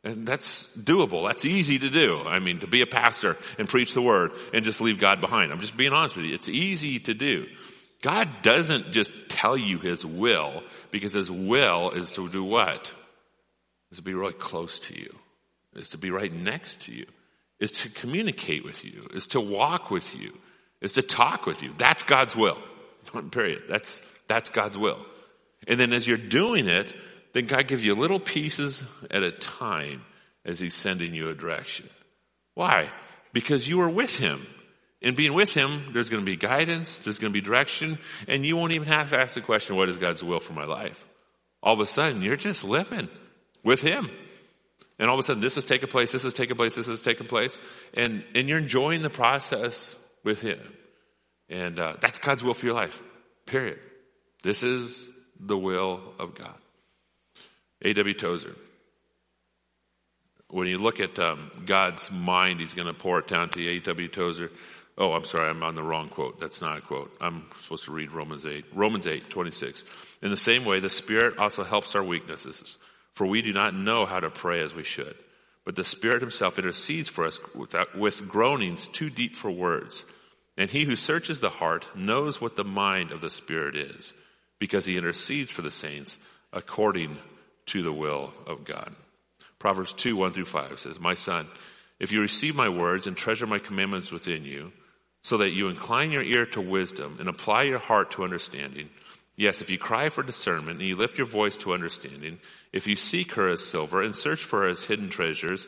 [0.03, 1.27] And that's doable.
[1.27, 2.21] That's easy to do.
[2.25, 5.51] I mean, to be a pastor and preach the word and just leave God behind.
[5.51, 6.33] I'm just being honest with you.
[6.33, 7.47] It's easy to do.
[8.01, 12.93] God doesn't just tell you his will because his will is to do what?
[13.91, 15.13] Is to be really close to you.
[15.75, 17.05] Is to be right next to you.
[17.60, 19.07] Is to communicate with you.
[19.13, 20.38] Is to walk with you.
[20.79, 21.73] Is to talk with you.
[21.77, 22.57] That's God's will.
[23.31, 23.63] Period.
[23.67, 25.05] That's that's God's will.
[25.67, 26.93] And then as you're doing it,
[27.33, 30.03] then God gives you little pieces at a time
[30.45, 31.87] as He's sending you a direction.
[32.53, 32.89] Why?
[33.33, 34.47] Because you are with Him.
[35.01, 38.45] And being with Him, there's going to be guidance, there's going to be direction, and
[38.45, 41.05] you won't even have to ask the question, What is God's will for my life?
[41.61, 43.09] All of a sudden, you're just living
[43.63, 44.09] with Him.
[44.99, 47.03] And all of a sudden, this is taking place, this is taking place, this is
[47.03, 47.59] taking place,
[47.93, 50.59] and, and you're enjoying the process with Him.
[51.49, 52.99] And uh, that's God's will for your life,
[53.45, 53.79] period.
[54.47, 56.55] This is the will of God.
[57.81, 58.13] A.W.
[58.13, 58.55] Tozer.
[60.47, 63.71] When you look at um, God's mind, He's going to pour it down to you.
[63.71, 64.07] A.W.
[64.07, 64.49] Tozer.
[64.97, 66.39] Oh, I'm sorry, I'm on the wrong quote.
[66.39, 67.13] That's not a quote.
[67.19, 68.63] I'm supposed to read Romans 8.
[68.73, 69.83] Romans 8, 26.
[70.21, 72.77] In the same way, the Spirit also helps our weaknesses,
[73.15, 75.15] for we do not know how to pray as we should.
[75.65, 80.05] But the Spirit Himself intercedes for us without, with groanings too deep for words.
[80.55, 84.13] And He who searches the heart knows what the mind of the Spirit is
[84.60, 86.20] because he intercedes for the saints
[86.54, 87.17] according
[87.67, 88.96] to the will of God.
[89.60, 91.48] Proverbs 2 1 through 5 says, My son,
[92.00, 94.72] if you receive my words and treasure my commandments within you,
[95.22, 98.89] so that you incline your ear to wisdom and apply your heart to understanding,
[99.36, 102.39] yes, if you cry for discernment and you lift your voice to understanding,
[102.72, 105.67] if you seek her as silver and search for her as hidden treasures,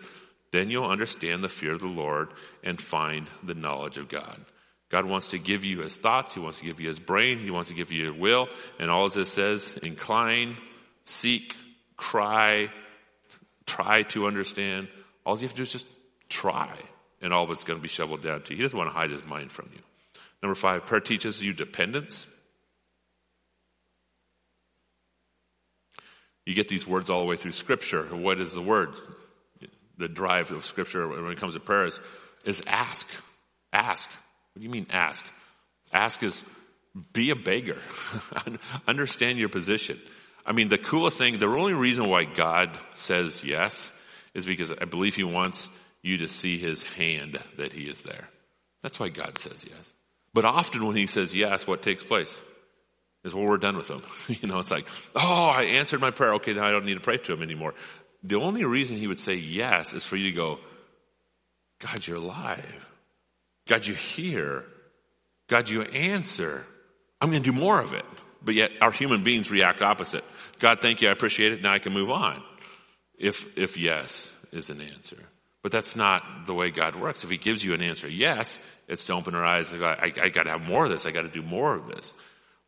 [0.52, 2.30] then you'll understand the fear of the Lord
[2.63, 4.39] and find the knowledge of God.
[4.89, 6.34] God wants to give you his thoughts.
[6.34, 7.39] He wants to give you his brain.
[7.39, 8.49] He wants to give you your will.
[8.80, 10.58] And all this says, incline,
[11.04, 11.56] seek,
[11.95, 12.69] cry,
[13.67, 14.88] try to understand.
[15.25, 15.86] All you have to do is just
[16.28, 16.75] try,
[17.21, 18.58] and all of it's going to be shoveled down to you.
[18.58, 19.82] He doesn't want to hide his mind from you.
[20.41, 22.25] Number five, prayer teaches you dependence.
[26.45, 28.04] You get these words all the way through Scripture.
[28.06, 28.89] What is the word?
[29.97, 31.99] The drive of Scripture when it comes to prayer is,
[32.45, 33.08] is ask.
[33.71, 34.10] Ask.
[34.53, 35.25] What do you mean ask?
[35.93, 36.43] Ask is
[37.13, 37.77] be a beggar.
[38.88, 39.99] Understand your position.
[40.45, 43.91] I mean, the coolest thing, the only reason why God says yes
[44.33, 45.69] is because I believe He wants
[46.01, 48.29] you to see His hand that He is there.
[48.81, 49.93] That's why God says yes.
[50.33, 52.38] But often when He says yes, what takes place?
[53.23, 54.01] Is well, we're done with Him.
[54.41, 54.85] you know, it's like,
[55.15, 56.35] oh, I answered my prayer.
[56.35, 57.73] Okay, now I don't need to pray to Him anymore.
[58.23, 60.59] The only reason He would say yes is for you to go,
[61.79, 62.89] God, you're alive.
[63.69, 64.65] God, you hear.
[65.47, 66.65] God, you answer.
[67.21, 68.05] I'm going to do more of it.
[68.43, 70.23] But yet our human beings react opposite.
[70.58, 71.08] God, thank you.
[71.08, 71.62] I appreciate it.
[71.62, 72.41] Now I can move on.
[73.17, 75.17] If, if yes is an answer.
[75.62, 77.23] But that's not the way God works.
[77.23, 79.71] If He gives you an answer, yes, it's to open our eyes.
[79.73, 81.05] I, I, I got to have more of this.
[81.05, 82.13] I got to do more of this.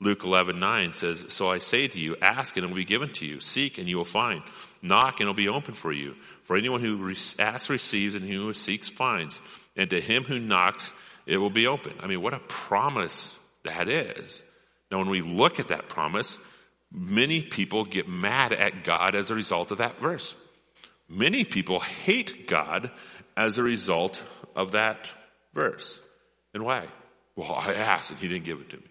[0.02, 3.10] Luke 11, 9 says, So I say to you, ask and it will be given
[3.14, 3.40] to you.
[3.40, 4.44] Seek and you will find.
[4.82, 6.16] Knock and it will be open for you.
[6.44, 9.42] For anyone who asks receives and who seeks finds.
[9.76, 10.92] And to him who knocks,
[11.26, 11.94] it will be open.
[12.02, 14.42] I mean, what a promise that is.
[14.92, 16.38] Now, when we look at that promise,
[16.92, 20.36] many people get mad at God as a result of that verse.
[21.08, 22.92] Many people hate God
[23.38, 24.22] as a result
[24.56, 25.10] of that
[25.54, 26.00] verse.
[26.54, 26.88] And why?
[27.36, 28.84] Well, I asked and he didn't give it to me.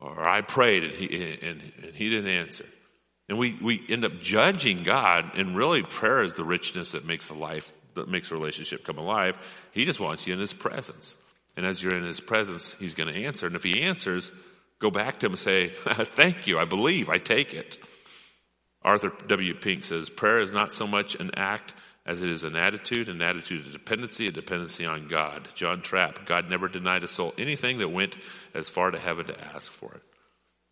[0.00, 2.66] Or I prayed and he, and, and he didn't answer.
[3.28, 7.30] And we, we end up judging God, and really prayer is the richness that makes
[7.30, 9.38] a life, that makes a relationship come alive.
[9.72, 11.16] He just wants you in his presence.
[11.56, 13.46] And as you're in his presence, he's going to answer.
[13.46, 14.30] And if he answers,
[14.80, 17.78] Go back to him and say, Thank you, I believe, I take it.
[18.82, 19.54] Arthur W.
[19.54, 21.72] Pink says, Prayer is not so much an act
[22.06, 25.48] as it is an attitude, an attitude of dependency, a dependency on God.
[25.54, 28.16] John Trapp, God never denied a soul anything that went
[28.52, 30.02] as far to heaven to ask for it.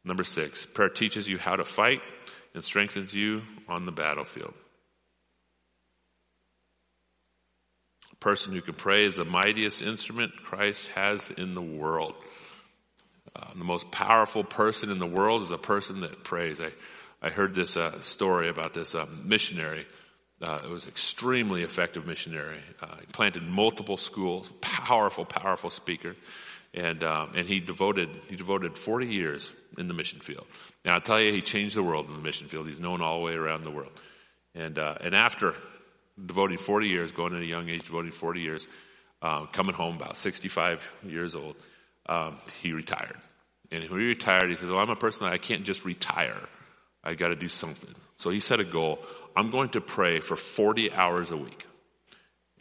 [0.05, 2.03] Number six, prayer teaches you how to fight
[2.55, 4.53] and strengthens you on the battlefield.
[8.12, 12.17] A person who can pray is the mightiest instrument Christ has in the world.
[13.35, 16.61] Uh, the most powerful person in the world is a person that prays.
[16.61, 16.71] I,
[17.21, 19.87] I heard this uh, story about this uh, missionary.
[20.41, 22.61] Uh, it was extremely effective missionary.
[22.81, 24.53] Uh, he planted multiple schools.
[24.61, 26.15] Powerful, powerful speaker,
[26.75, 30.47] and um, and he devoted he devoted 40 years in the mission field.
[30.85, 32.69] And I'll tell you, he changed the world in the mission field.
[32.69, 33.93] He's known all the way around the world.
[34.55, 35.55] And uh, and after
[36.25, 38.69] devoting 40 years, going at a young age, devoting 40 years,
[39.21, 41.57] coming home about 65 years old
[42.07, 43.17] um, he retired.
[43.71, 46.41] And when he retired, he says, Well, I'm a person that I can't just retire.
[47.05, 47.95] I got to do something.
[48.17, 48.99] So he set a goal.
[49.35, 51.67] I'm going to pray for 40 hours a week.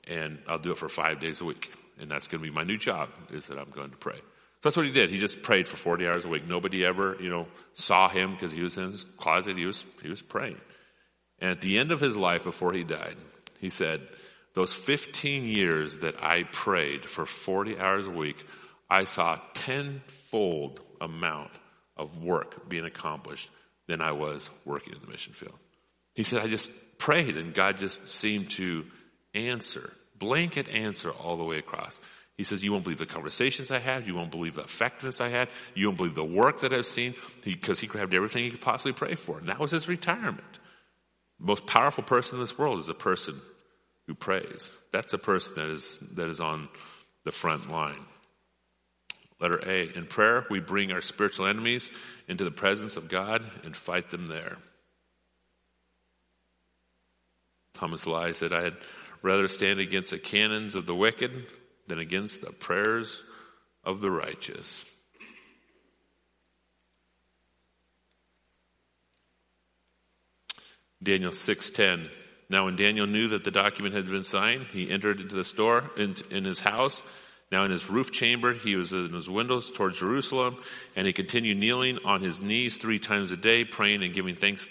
[0.08, 1.72] And I'll do it for five days a week.
[2.00, 4.16] And that's going to be my new job, is that I'm going to pray.
[4.16, 5.10] So that's what he did.
[5.10, 6.48] He just prayed for 40 hours a week.
[6.48, 9.58] Nobody ever, you know, saw him because he was in his closet.
[9.58, 10.60] He was, he was praying.
[11.40, 13.16] And at the end of his life, before he died,
[13.62, 14.02] he said,
[14.54, 18.44] Those 15 years that I prayed for 40 hours a week,
[18.90, 21.52] I saw tenfold amount
[21.96, 23.50] of work being accomplished
[23.88, 25.58] than I was working in the mission field.
[26.14, 28.86] He said, I just prayed and God just seemed to
[29.34, 32.00] answer, blanket answer all the way across.
[32.38, 34.08] He says, You won't believe the conversations I had.
[34.08, 35.50] You won't believe the effectiveness I had.
[35.76, 38.94] You won't believe the work that I've seen because he, grabbed everything he could possibly
[38.94, 39.38] pray for.
[39.38, 40.60] And that was his retirement.
[41.40, 43.42] The most powerful person in this world is a person
[44.08, 44.72] who prays.
[44.92, 46.70] That's a person that is, that is on
[47.24, 48.06] the front line.
[49.40, 49.98] Letter A.
[49.98, 51.90] In prayer, we bring our spiritual enemies
[52.28, 54.58] into the presence of God and fight them there.
[57.74, 58.78] Thomas Lye said, I had
[59.24, 61.48] rather stand against the cannons of the wicked
[61.88, 63.24] than against the prayers
[63.84, 64.86] of the righteous.
[71.02, 72.12] Daniel 6:10
[72.52, 75.90] Now when Daniel knew that the document had been signed he entered into the store
[75.98, 77.02] in, in his house
[77.52, 80.56] now in his roof chamber, he was in his windows towards Jerusalem,
[80.96, 84.70] and he continued kneeling on his knees three times a day, praying and giving thanks,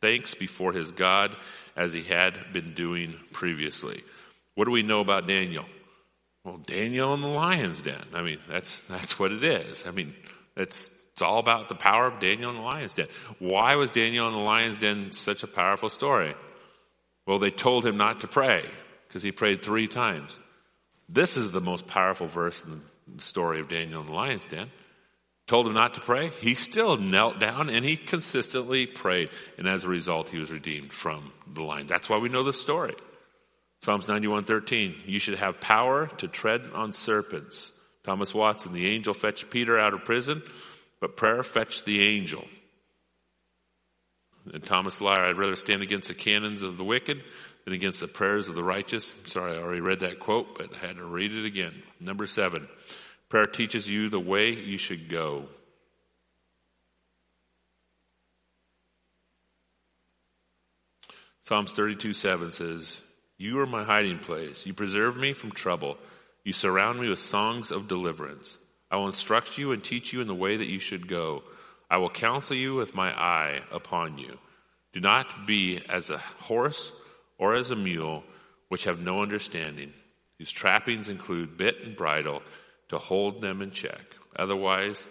[0.00, 1.36] thanks before his God
[1.76, 4.04] as he had been doing previously.
[4.54, 5.64] What do we know about Daniel?
[6.44, 8.04] Well, Daniel in the lion's den.
[8.14, 9.84] I mean, that's, that's what it is.
[9.86, 10.14] I mean,
[10.56, 13.08] it's, it's all about the power of Daniel in the lion's den.
[13.40, 16.34] Why was Daniel in the lion's den such a powerful story?
[17.30, 18.64] Well, they told him not to pray
[19.06, 20.36] because he prayed three times.
[21.08, 24.68] This is the most powerful verse in the story of Daniel in the lion's den.
[25.46, 29.30] told him not to pray, he still knelt down and he consistently prayed.
[29.58, 31.86] And as a result, he was redeemed from the lion.
[31.86, 32.96] That's why we know the story.
[33.78, 37.70] Psalms 91:13, you should have power to tread on serpents.
[38.02, 40.42] Thomas Watson, the angel fetched Peter out of prison,
[40.98, 42.44] but prayer fetched the angel.
[44.52, 47.22] And Thomas Lyer, I'd rather stand against the cannons of the wicked
[47.64, 49.12] than against the prayers of the righteous.
[49.24, 51.82] Sorry, I already read that quote, but I had to read it again.
[52.00, 52.68] Number seven,
[53.28, 55.46] prayer teaches you the way you should go.
[61.42, 63.02] Psalms 32 7 says,
[63.36, 64.66] You are my hiding place.
[64.66, 65.98] You preserve me from trouble.
[66.44, 68.56] You surround me with songs of deliverance.
[68.90, 71.42] I will instruct you and teach you in the way that you should go.
[71.90, 74.38] I will counsel you with my eye upon you.
[74.92, 76.92] Do not be as a horse
[77.36, 78.22] or as a mule,
[78.68, 79.92] which have no understanding,
[80.38, 82.42] whose trappings include bit and bridle
[82.88, 84.00] to hold them in check.
[84.36, 85.08] Otherwise,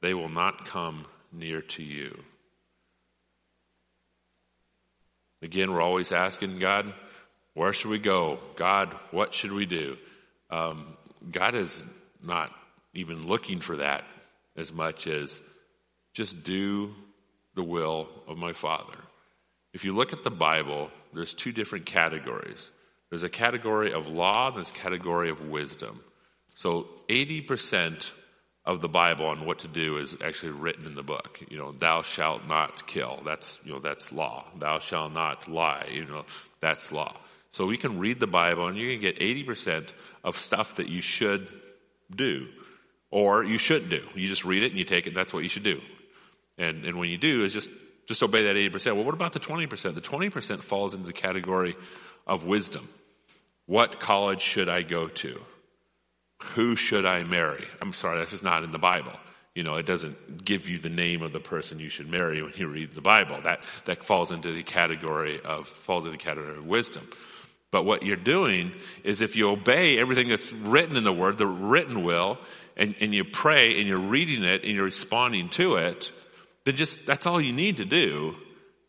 [0.00, 2.16] they will not come near to you.
[5.42, 6.92] Again, we're always asking God,
[7.54, 8.38] where should we go?
[8.56, 9.96] God, what should we do?
[10.50, 10.96] Um,
[11.30, 11.82] God is
[12.22, 12.52] not
[12.94, 14.04] even looking for that
[14.56, 15.40] as much as
[16.12, 16.94] just do
[17.54, 18.96] the will of my Father.
[19.72, 22.70] If you look at the Bible, there's two different categories.
[23.08, 26.00] There's a category of law, there's a category of wisdom.
[26.54, 28.12] So 80%
[28.64, 31.40] of the Bible on what to do is actually written in the book.
[31.48, 33.20] You know, thou shalt not kill.
[33.24, 34.44] That's, you know, that's law.
[34.58, 35.88] Thou shalt not lie.
[35.90, 36.24] You know,
[36.60, 37.16] that's law.
[37.52, 39.92] So we can read the Bible and you can get 80%
[40.22, 41.48] of stuff that you should
[42.14, 42.46] do
[43.10, 44.02] or you should do.
[44.14, 45.14] You just read it and you take it.
[45.14, 45.80] That's what you should do.
[46.60, 47.70] And, and when you do is just,
[48.06, 48.94] just obey that 80%.
[48.94, 49.94] Well, what about the 20%?
[49.94, 51.74] The 20% falls into the category
[52.26, 52.86] of wisdom.
[53.66, 55.40] What college should I go to?
[56.54, 57.66] Who should I marry?
[57.80, 59.12] I'm sorry, that's just not in the Bible.
[59.54, 62.52] You know, it doesn't give you the name of the person you should marry when
[62.56, 63.40] you read the Bible.
[63.42, 67.08] That, that falls into the category of, falls into the category of wisdom.
[67.70, 71.46] But what you're doing is if you obey everything that's written in the Word, the
[71.46, 72.38] written will,
[72.76, 76.12] and, and you pray and you're reading it and you're responding to it,
[76.64, 78.36] then just that's all you need to do.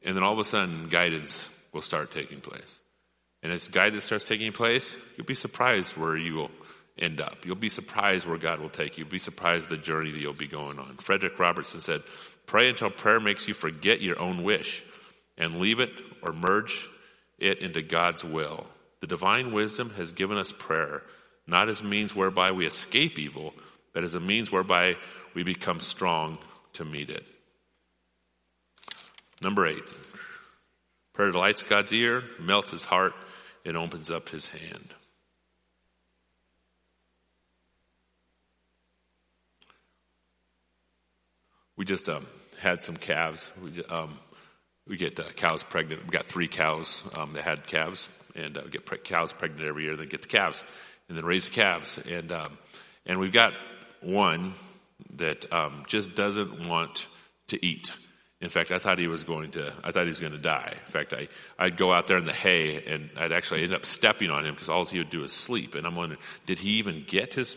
[0.04, 2.80] And then all of a sudden, guidance will start taking place.
[3.44, 6.52] And as guidance starts taking place, you'll be surprised where you will
[6.98, 7.46] end up.
[7.46, 9.04] You'll be surprised where God will take you.
[9.04, 10.98] You'll be surprised the journey that you'll be going on.
[10.98, 12.02] Frederick Robertson said,
[12.46, 14.84] Pray until prayer makes you forget your own wish
[15.38, 16.88] and leave it or merge
[17.40, 18.68] it into God's will.
[19.00, 21.02] The divine wisdom has given us prayer,
[21.48, 23.54] not as means whereby we escape evil,
[23.94, 24.96] but as a means whereby
[25.34, 26.38] we become strong
[26.74, 27.26] to meet it.
[29.42, 29.84] Number eight,
[31.14, 33.14] prayer delights God's ear, melts his heart,
[33.66, 34.94] and opens up his hand.
[41.76, 42.28] We just um,
[42.60, 43.50] had some calves.
[43.64, 44.20] We, um,
[44.88, 46.04] we get uh, cows pregnant.
[46.04, 49.68] We got three cows um, that had calves, and uh, we get pre- cows pregnant
[49.68, 49.96] every year.
[49.96, 50.64] Then get the calves,
[51.10, 52.60] and then raise the calves, and um,
[53.08, 53.54] and we've got
[54.02, 54.54] one
[55.16, 57.08] that um, just doesn't want
[57.48, 57.92] to eat.
[58.42, 60.74] In fact, I thought he was going to, I thought he was going to die.
[60.86, 61.28] In fact, I,
[61.60, 64.56] I'd go out there in the hay and I'd actually end up stepping on him
[64.56, 65.76] because all he would do is sleep.
[65.76, 67.56] And I'm wondering, did he even get his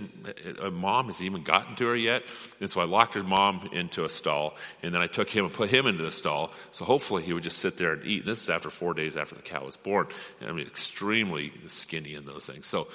[0.61, 1.07] uh, mom?
[1.07, 2.25] Has he even gotten to her yet?
[2.61, 5.55] And so I locked his mom into a stall and then I took him and
[5.55, 6.53] put him into the stall.
[6.70, 8.20] So hopefully he would just sit there and eat.
[8.20, 10.09] And this is after four days after the cow was born.
[10.40, 12.66] And I mean, extremely skinny in those things.
[12.66, 12.88] So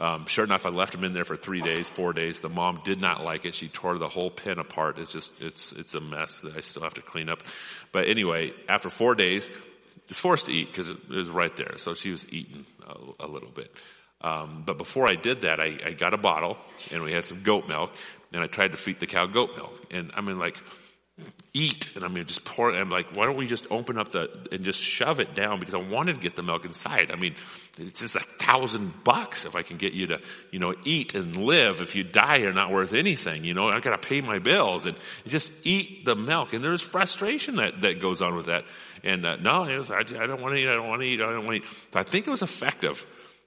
[0.00, 2.40] um, sure enough, I left him in there for three days, four days.
[2.40, 3.54] The mom did not like it.
[3.54, 4.98] She tore the whole pen apart.
[4.98, 7.42] It's just, it's, it's a mess that I still have to clean up.
[7.92, 9.50] But anyway, after four days,
[10.06, 11.76] forced to eat because it, was right there.
[11.76, 13.70] So she was eating a, a little bit.
[14.22, 16.58] Um, but before I did that, I, I got a bottle
[16.92, 17.92] and we had some goat milk
[18.32, 19.86] and I tried to feed the cow goat milk.
[19.90, 20.56] And I mean, like,
[21.52, 21.88] eat.
[21.94, 22.78] And I'm mean, just pour it.
[22.78, 25.74] I'm like, why don't we just open up the, and just shove it down because
[25.74, 27.10] I wanted to get the milk inside.
[27.10, 27.34] I mean,
[27.78, 31.36] it's just a thousand bucks if I can get you to, you know, eat and
[31.36, 31.80] live.
[31.80, 33.44] If you die, you're not worth anything.
[33.44, 36.52] You know, I got to pay my bills and just eat the milk.
[36.52, 38.64] And there's frustration that, that goes on with that.
[39.02, 40.68] And uh, no, was, I, I, don't want to eat.
[40.68, 41.20] I don't want to eat.
[41.20, 41.76] I don't want to eat.
[41.92, 43.04] So I think it was effective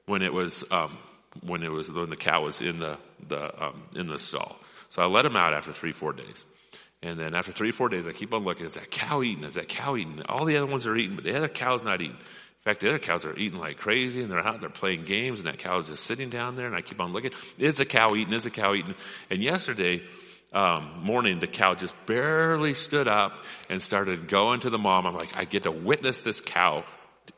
[0.08, 0.98] when it was, um,
[1.46, 4.58] when it was, when the cow was in the, the, um, in the stall.
[4.90, 6.46] So I let him out after three, four days.
[7.04, 8.66] And then after three, or four days, I keep on looking.
[8.66, 9.44] Is that cow eating?
[9.44, 10.22] Is that cow eating?
[10.30, 12.16] All the other ones are eating, but the other cow's not eating.
[12.16, 15.40] In fact, the other cows are eating like crazy and they're out, they're playing games
[15.40, 17.32] and that cow is just sitting down there and I keep on looking.
[17.60, 18.34] Is a cow eating?
[18.34, 18.96] Is a cow eating?
[19.30, 20.02] And yesterday,
[20.54, 23.34] um, morning, the cow just barely stood up
[23.70, 25.06] and started going to the mom.
[25.06, 26.86] I'm like, I get to witness this cow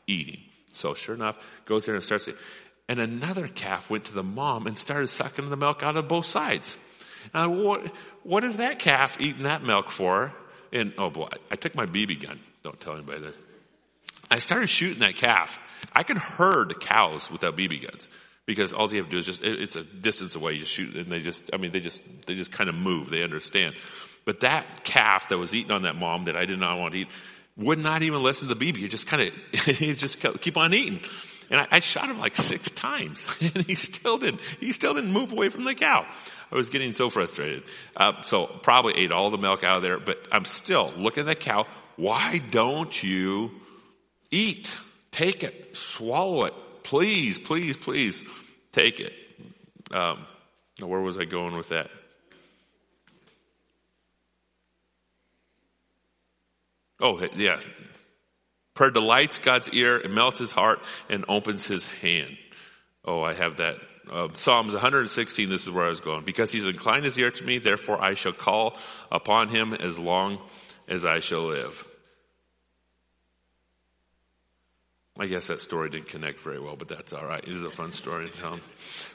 [0.06, 0.42] eating.
[0.74, 2.40] So sure enough, goes there and starts eating.
[2.88, 6.28] And another calf went to the mom and started sucking the milk out of both
[6.28, 6.78] sides.
[7.34, 7.92] And I, what,
[8.26, 10.34] what is that calf eating that milk for?
[10.74, 12.40] And oh boy, I took my BB gun.
[12.64, 13.38] Don't tell anybody this.
[14.30, 15.60] I started shooting that calf.
[15.94, 18.10] I could herd cows without BB guns
[18.46, 20.54] because all you have to do is just it, it's a distance away.
[20.54, 23.10] You shoot, and they just I mean they just they just kind of move.
[23.10, 23.76] They understand.
[24.26, 27.02] But that calf that was eating on that mom that I did not want to
[27.02, 27.08] eat
[27.56, 28.78] would not even listen to the BB.
[28.78, 31.00] He just kind of he just keep on eating.
[31.52, 34.42] And I, I, shot him like six times, and he still didn't.
[34.60, 36.08] He still didn't move away from the cow.
[36.56, 37.64] I was getting so frustrated.
[37.98, 41.26] Uh, so probably ate all the milk out of there, but I'm still looking at
[41.26, 41.68] the cow.
[41.98, 43.52] Why don't you
[44.32, 44.74] eat?
[45.12, 46.54] Take it, swallow it,
[46.84, 48.24] please, please, please,
[48.72, 49.12] take it.
[49.94, 50.26] Um,
[50.80, 51.90] where was I going with that?
[57.02, 57.60] Oh, yeah.
[58.76, 60.80] Prayer delights God's ear, it melts his heart,
[61.10, 62.38] and opens his hand.
[63.04, 63.76] Oh, I have that.
[64.12, 66.24] Uh, Psalms 116, this is where I was going.
[66.24, 68.78] Because he's inclined his ear to me, therefore I shall call
[69.12, 70.40] upon him as long
[70.88, 71.86] as I shall live.
[75.18, 77.42] I guess that story didn't connect very well, but that's all right.
[77.42, 78.60] It is a fun story to tell.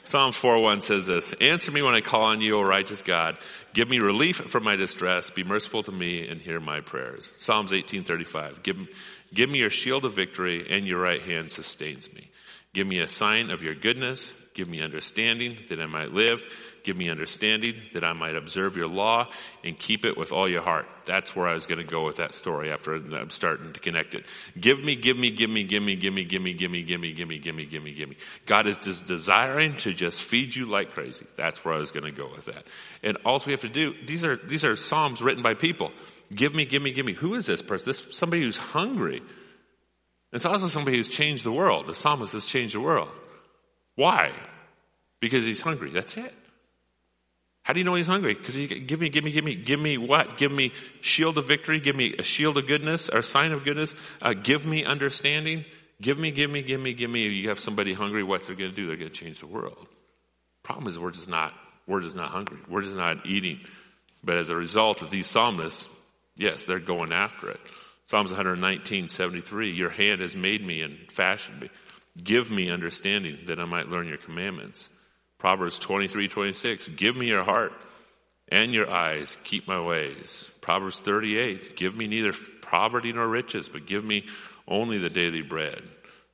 [0.03, 3.37] Psalms 4.1 says this, Answer me when I call on you, O righteous God.
[3.73, 5.29] Give me relief from my distress.
[5.29, 7.31] Be merciful to me and hear my prayers.
[7.37, 8.77] Psalms 18.35, give,
[9.31, 12.31] give me your shield of victory and your right hand sustains me.
[12.73, 14.33] Give me a sign of your goodness.
[14.53, 16.43] Give me understanding that I might live.
[16.83, 19.29] Give me understanding that I might observe your law
[19.63, 20.87] and keep it with all your heart.
[21.05, 24.13] That's where I was going to go with that story after I'm starting to connect
[24.13, 24.25] it.
[24.59, 26.99] Give me, give me, give me, give me, give me, give me, give me, give
[26.99, 28.17] me, give me, give me, give me, give me.
[28.45, 31.25] God is just desiring to just feed you like crazy.
[31.37, 32.65] That's where I was going to go with that.
[33.03, 35.91] And all we have to do, these are, these are Psalms written by people.
[36.33, 37.13] Give me, give me, give me.
[37.13, 37.89] Who is this person?
[37.89, 39.21] This somebody who's hungry.
[40.31, 41.87] It's also somebody who's changed the world.
[41.87, 43.09] The psalmist has changed the world.
[43.95, 44.31] Why?
[45.19, 45.91] Because he's hungry.
[45.91, 46.33] That's it.
[47.63, 48.33] How do you know he's hungry?
[48.33, 50.37] Because he give me, give me, give me, give me what?
[50.37, 50.71] Give me
[51.01, 51.79] shield of victory.
[51.79, 53.93] Give me a shield of goodness or a sign of goodness.
[54.21, 55.65] Uh, give me understanding.
[56.01, 57.27] Give me, give me, give me, give me.
[57.27, 58.23] You have somebody hungry.
[58.23, 58.87] What they're going to do?
[58.87, 59.87] They're going to change the world.
[60.63, 61.53] Problem is, we're just not.
[61.87, 62.57] We're just not hungry.
[62.67, 63.59] We're just not eating.
[64.23, 65.87] But as a result of these psalmists,
[66.35, 67.59] yes, they're going after it.
[68.05, 69.71] Psalms 119, 73.
[69.71, 71.69] Your hand has made me and fashioned me.
[72.21, 74.89] Give me understanding that I might learn your commandments.
[75.37, 77.73] Proverbs 23, 26, give me your heart
[78.51, 80.49] and your eyes, keep my ways.
[80.59, 84.25] Proverbs 38, give me neither poverty nor riches, but give me
[84.67, 85.81] only the daily bread.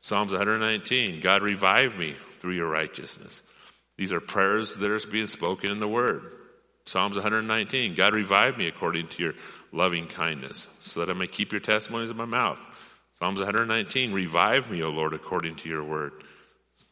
[0.02, 3.44] Psalms 119, God revive me through your righteousness.
[3.98, 6.32] These are prayers that are being spoken in the Word.
[6.86, 9.34] Psalms 119, God revive me according to your
[9.72, 12.60] loving kindness, so that I may keep your testimonies in my mouth.
[13.20, 16.12] Psalms 119, revive me, O Lord, according to your word.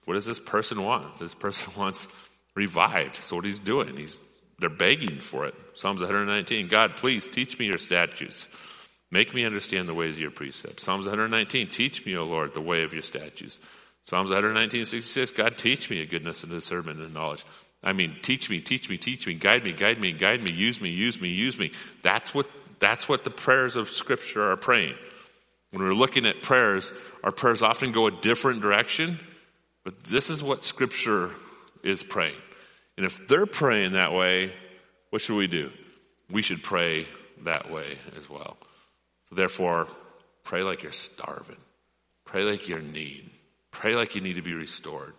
[0.05, 1.19] What does this person want?
[1.19, 2.07] This person wants
[2.55, 3.15] revived.
[3.15, 4.17] So what he's doing, he's
[4.57, 5.53] they're begging for it.
[5.73, 8.47] Psalms 119, God, please teach me your statutes.
[9.11, 10.83] Make me understand the ways of your precepts.
[10.83, 13.59] Psalms 119, teach me, O Lord, the way of your statutes.
[14.05, 17.43] Psalms 119, 66, God, teach me a goodness and discernment and knowledge.
[17.83, 20.79] I mean, teach me, teach me, teach me, guide me, guide me, guide me, use
[20.79, 21.71] me, use me, use me.
[22.01, 22.49] That's what,
[22.79, 24.95] that's what the prayers of Scripture are praying.
[25.75, 29.19] When we're looking at prayers, our prayers often go a different direction
[29.85, 31.31] but this is what Scripture
[31.83, 32.35] is praying.
[32.97, 34.51] And if they're praying that way,
[35.11, 35.71] what should we do?
[36.29, 37.07] We should pray
[37.43, 38.57] that way as well.
[39.29, 39.87] So therefore,
[40.43, 41.57] pray like you're starving.
[42.25, 43.29] Pray like you're need.
[43.69, 45.13] Pray like you need to be restored.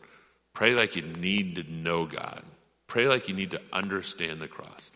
[0.52, 2.42] Pray like you need to know God.
[2.88, 4.90] Pray like you need to understand the cross.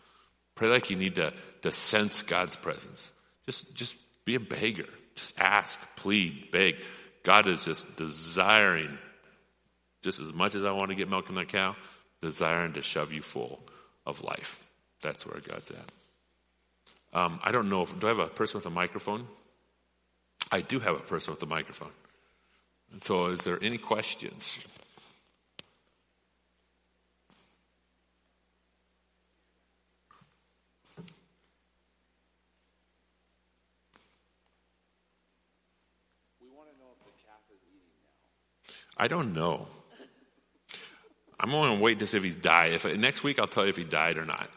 [0.55, 3.11] Pray like you need to, to sense God's presence.
[3.45, 3.95] Just, just
[4.25, 4.89] be a beggar.
[5.15, 6.75] Just ask, plead, beg.
[7.23, 8.97] God is just desiring
[10.01, 11.75] just as much as I want to get milk in that cow,
[12.21, 13.59] desiring to shove you full
[14.05, 14.59] of life.
[15.01, 17.19] That's where God's at.
[17.19, 19.27] Um, I don't know if, do I have a person with a microphone?
[20.51, 21.91] I do have a person with a microphone.
[22.97, 24.59] So, is there any questions?
[39.01, 39.65] I don't know.
[41.39, 42.73] I'm only to wait to see if he's died.
[42.73, 44.47] If next week, I'll tell you if he died or not.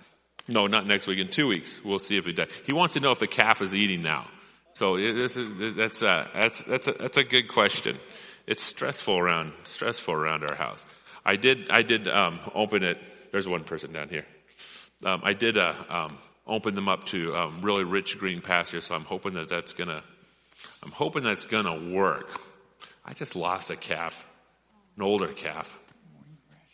[0.47, 1.19] No, not next week.
[1.19, 2.51] In two weeks, we'll see if he died.
[2.67, 4.27] He wants to know if the calf is eating now.
[4.75, 7.99] So this is that's a, that's that's a, that's a good question.
[8.47, 10.85] It's stressful around stressful around our house.
[11.25, 12.99] I did I did um, open it.
[13.33, 14.27] There's one person down here.
[15.07, 18.83] Um, I did uh, um, open them up to um, really rich green pasture.
[18.83, 20.03] So I'm hoping that that's gonna
[20.83, 22.29] I'm hoping that's gonna work.
[23.07, 24.27] I just lost a calf,
[24.97, 25.79] an older calf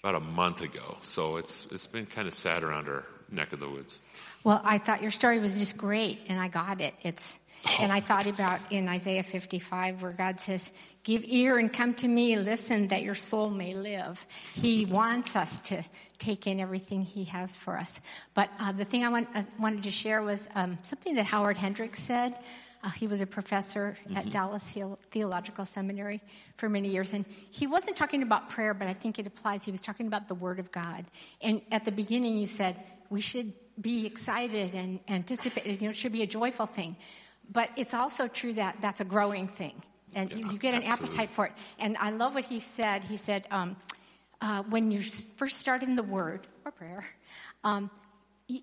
[0.02, 0.96] about a month ago.
[1.00, 3.98] So it's it's been kind of sad around our neck of the woods.
[4.42, 6.94] Well, I thought your story was just great, and I got it.
[7.02, 7.38] It's,
[7.78, 10.70] and I thought about in Isaiah 55 where God says,
[11.02, 15.60] "Give ear and come to me, listen, that your soul may live." He wants us
[15.62, 15.82] to
[16.18, 18.00] take in everything He has for us.
[18.34, 21.58] But uh, the thing I, want, I wanted to share was um, something that Howard
[21.58, 22.34] Hendricks said.
[22.83, 24.16] Uh, he was a professor mm-hmm.
[24.16, 24.76] at Dallas
[25.11, 26.20] Theological Seminary
[26.57, 29.64] for many years, and he wasn't talking about prayer, but I think it applies.
[29.64, 31.05] He was talking about the Word of God.
[31.43, 32.76] And at the beginning, you said
[33.11, 35.66] we should be excited and anticipate.
[35.66, 36.97] You know, it should be a joyful thing,
[37.53, 39.83] but it's also true that that's a growing thing,
[40.14, 41.53] and yeah, you, you, get an appetite for it.
[41.78, 43.05] And I love what he said.
[43.05, 43.76] He said, um,
[44.41, 47.05] uh, when you first start in the Word or prayer.
[47.62, 47.91] Um,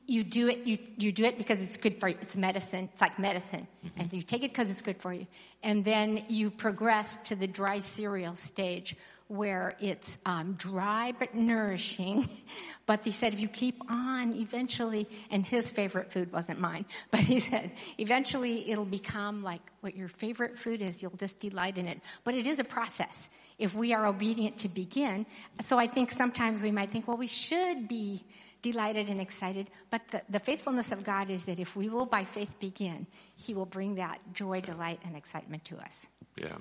[0.05, 2.17] you do it you, you do it because it's good for you.
[2.21, 2.89] It's medicine.
[2.91, 3.67] It's like medicine.
[3.85, 3.99] Mm-hmm.
[4.01, 5.27] and you take it because it's good for you.
[5.63, 8.95] And then you progress to the dry cereal stage
[9.27, 12.29] where it's um, dry but nourishing.
[12.85, 17.19] But he said if you keep on eventually and his favorite food wasn't mine but
[17.19, 21.01] he said eventually it'll become like what your favorite food is.
[21.01, 22.01] You'll just delight in it.
[22.23, 23.29] But it is a process
[23.59, 25.25] if we are obedient to begin.
[25.61, 28.23] So i think sometimes we might think well we should be
[28.72, 29.70] delighted and excited.
[29.89, 33.53] But the, the faithfulness of God is that if we will by faith begin, He
[33.53, 36.07] will bring that joy, delight, and excitement to us.
[36.38, 36.55] Yeah.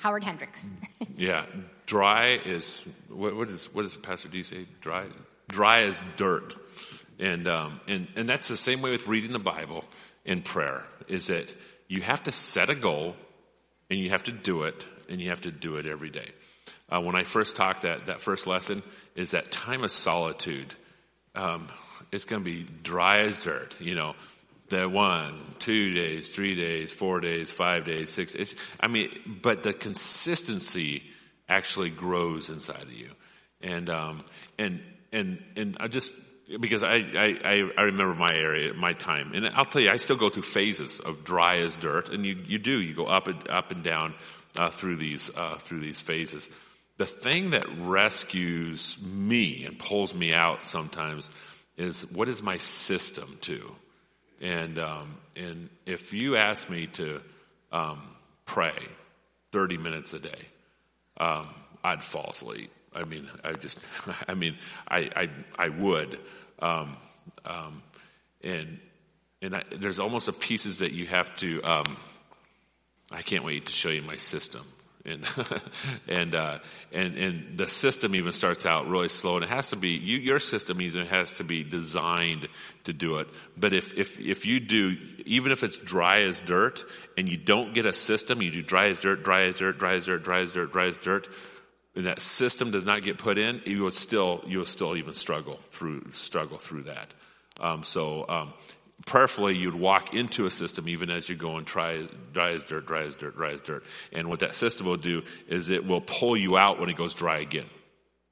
[0.00, 0.68] Howard Hendricks.
[1.16, 1.46] yeah.
[1.86, 4.66] Dry is, what, what, is, what does Pastor D say?
[4.80, 5.06] Dry?
[5.48, 6.54] Dry as dirt.
[7.18, 9.84] And, um, and, and that's the same way with reading the Bible
[10.24, 11.54] in prayer, is that
[11.88, 13.16] you have to set a goal
[13.88, 16.28] and you have to do it and you have to do it every day.
[16.88, 18.82] Uh, when I first talked that, that first lesson
[19.14, 20.74] is that time of solitude
[21.36, 21.68] um,
[22.10, 23.74] it's going to be dry as dirt.
[23.80, 24.16] You know,
[24.68, 28.34] the one, two days, three days, four days, five days, six.
[28.34, 29.10] It's, I mean,
[29.42, 31.02] but the consistency
[31.48, 33.10] actually grows inside of you,
[33.60, 34.18] and um,
[34.58, 34.80] and
[35.12, 36.12] and and I just
[36.60, 40.16] because I, I I remember my area, my time, and I'll tell you, I still
[40.16, 43.48] go through phases of dry as dirt, and you you do you go up and
[43.48, 44.14] up and down
[44.56, 46.48] uh, through these uh, through these phases
[46.96, 51.28] the thing that rescues me and pulls me out sometimes
[51.76, 53.74] is what is my system to?
[54.40, 57.20] And um, and if you ask me to
[57.72, 58.02] um,
[58.46, 58.76] pray
[59.52, 60.48] thirty minutes a day,
[61.18, 61.48] um,
[61.84, 62.70] I'd fall asleep.
[62.94, 63.78] I mean, I just,
[64.28, 64.56] I mean,
[64.88, 66.18] I I, I would,
[66.60, 66.96] um,
[67.44, 67.82] um,
[68.42, 68.78] and
[69.42, 71.62] and I, there's almost a pieces that you have to.
[71.62, 71.96] Um,
[73.12, 74.66] I can't wait to show you my system
[75.06, 75.24] and
[76.08, 76.58] and uh,
[76.92, 80.18] and and the system even starts out really slow, and it has to be you,
[80.18, 82.48] your system even has to be designed
[82.84, 83.28] to do it.
[83.56, 86.84] But if if if you do, even if it's dry as dirt,
[87.16, 89.94] and you don't get a system, you do dry as dirt, dry as dirt, dry
[89.94, 91.28] as dirt, dry as dirt, dry as dirt.
[91.94, 95.14] And that system does not get put in, you will still you will still even
[95.14, 97.14] struggle through struggle through that.
[97.58, 98.52] Um, so um,
[99.04, 101.94] prayerfully you'd walk into a system even as you go and try
[102.32, 103.84] dry as dirt, dry as dirt, dry as dirt.
[104.12, 107.12] And what that system will do is it will pull you out when it goes
[107.12, 107.66] dry again.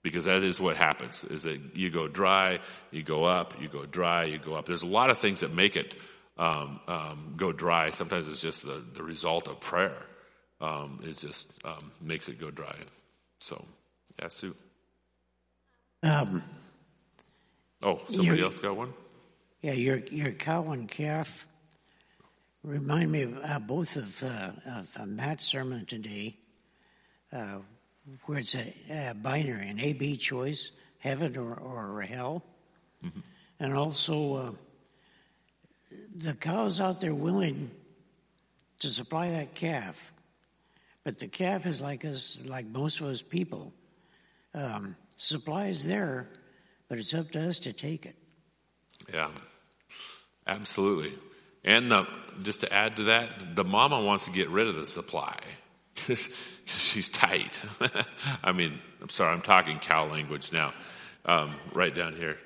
[0.03, 2.61] Because that is what happens, is that you go dry,
[2.91, 4.67] you go up, you go dry, you go up.
[4.67, 5.95] There's a lot of things that make it
[6.37, 7.91] um, um, go dry.
[7.91, 9.97] Sometimes it's just the, the result of prayer.
[10.61, 12.77] Um, it just um, makes it go dry.
[13.39, 13.65] So,
[14.19, 14.55] yeah, Sue.
[16.03, 16.43] Um,
[17.83, 18.93] oh, somebody else got one?
[19.65, 21.47] Yeah, your your cow and calf
[22.63, 26.37] remind me of uh, both of, uh, of Matt's sermon today,
[27.33, 27.61] uh,
[28.27, 32.45] where it's a, a, binary, an A B choice, heaven or, or hell,
[33.03, 33.21] mm-hmm.
[33.59, 34.51] and also uh,
[36.15, 37.71] the cow's out there willing
[38.81, 40.13] to supply that calf,
[41.05, 43.73] but the calf is like us, like most of us people.
[44.53, 46.29] Um, supply is there,
[46.87, 48.17] but it's up to us to take it.
[49.11, 49.31] Yeah.
[50.47, 51.15] Absolutely.
[51.65, 52.07] And the,
[52.43, 55.39] just to add to that, the mama wants to get rid of the supply
[55.95, 56.29] because
[56.67, 57.63] she's tight.
[58.45, 60.73] I mean, I'm sorry, I'm talking cow language now.
[61.27, 62.37] Um, right down here.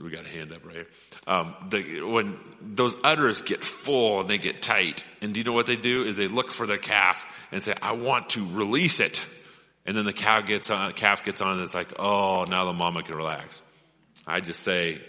[0.00, 0.86] We got a hand up right here.
[1.26, 5.52] Um, the, when those udders get full and they get tight, and do you know
[5.52, 6.04] what they do?
[6.04, 9.24] Is they look for their calf and say, "I want to release it,"
[9.86, 12.72] and then the cow gets on, calf gets on, and it's like, "Oh, now the
[12.72, 13.62] mama can relax."
[14.26, 15.00] I just say,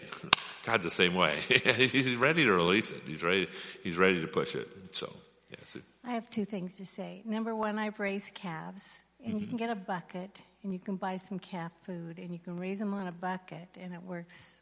[0.66, 1.40] God's the same way.
[1.48, 3.02] he's ready to release it.
[3.06, 3.48] He's ready.
[3.84, 4.68] He's ready to push it.
[4.92, 5.12] So,
[5.52, 5.58] yeah.
[5.64, 5.82] Sue.
[6.04, 7.22] I have two things to say.
[7.24, 8.84] Number one, I've raised calves,
[9.24, 9.42] and mm-hmm.
[9.42, 12.58] you can get a bucket, and you can buy some calf food, and you can
[12.58, 14.60] raise them on a bucket, and it works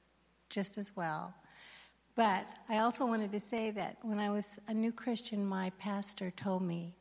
[0.50, 1.34] just as well.
[2.16, 6.32] But I also wanted to say that when I was a new Christian, my pastor
[6.32, 6.96] told me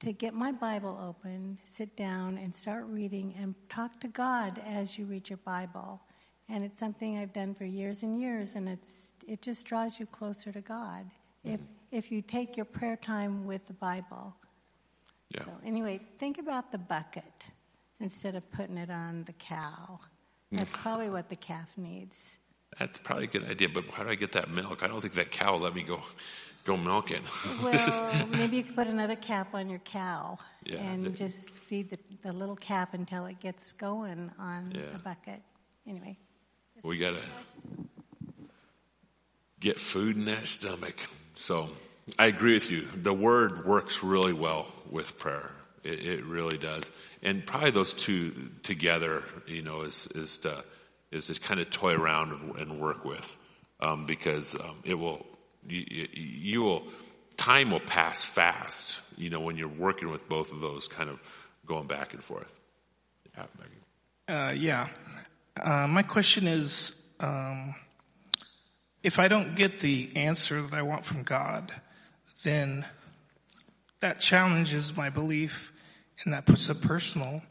[0.00, 4.96] to get my Bible open, sit down, and start reading, and talk to God as
[4.98, 6.00] you read your Bible
[6.50, 10.06] and it's something I've done for years and years, and it's it just draws you
[10.06, 11.04] closer to God
[11.44, 11.64] if mm-hmm.
[11.90, 14.34] if you take your prayer time with the Bible.
[15.28, 15.44] Yeah.
[15.44, 17.44] So anyway, think about the bucket
[18.00, 20.00] instead of putting it on the cow.
[20.50, 20.82] That's mm.
[20.82, 22.36] probably what the calf needs.
[22.78, 24.82] That's probably a good idea, but how do I get that milk?
[24.82, 26.00] I don't think that cow will let me go
[26.64, 27.22] go milking.
[27.62, 31.90] Well, maybe you could put another cap on your cow Yeah, and the- just feed
[31.90, 34.82] the, the little calf until it gets going on Yeah.
[34.92, 35.40] the bucket.
[35.86, 36.18] Anyway,
[36.82, 37.22] we got to
[39.60, 40.96] get food in that stomach.
[41.34, 41.70] So
[42.18, 42.86] I agree with you.
[42.94, 45.50] The word works really well with prayer.
[45.84, 46.90] It, it really does.
[47.22, 50.64] And probably those two together, you know, is, is to,
[51.10, 53.36] is to kind of toy around and, work with.
[53.80, 55.26] Um, because, um, it will,
[55.66, 56.82] you- you will,
[57.36, 61.18] time will pass fast, you know, when you're working with both of those kind of
[61.66, 62.52] going back and forth.
[63.36, 63.46] Yeah,
[64.48, 64.88] Uh, yeah.
[65.62, 67.74] Uh, my question is, um,
[69.02, 71.72] if I don't get the answer that I want from God,
[72.44, 72.86] then
[74.00, 75.72] that challenges my belief,
[76.24, 77.42] and that puts a personal.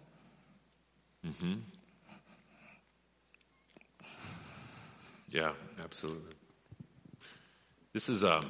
[5.29, 5.51] Yeah,
[5.83, 6.33] absolutely.
[7.93, 8.49] This is um,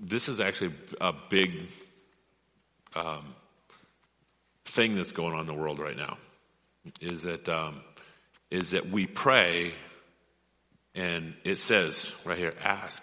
[0.00, 1.68] this is actually a big
[2.96, 3.34] um,
[4.64, 6.18] thing that's going on in the world right now.
[7.00, 7.82] Is that um,
[8.50, 9.72] is that we pray,
[10.94, 13.02] and it says right here, ask,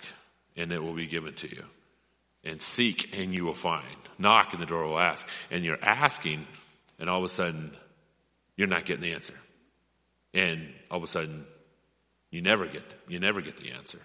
[0.55, 1.63] and it will be given to you,
[2.43, 3.85] and seek, and you will find.
[4.17, 6.45] Knock, and the door will ask, and you're asking,
[6.99, 7.75] and all of a sudden,
[8.55, 9.35] you're not getting the answer,
[10.33, 11.45] and all of a sudden,
[12.31, 13.99] you never get you never get the answer,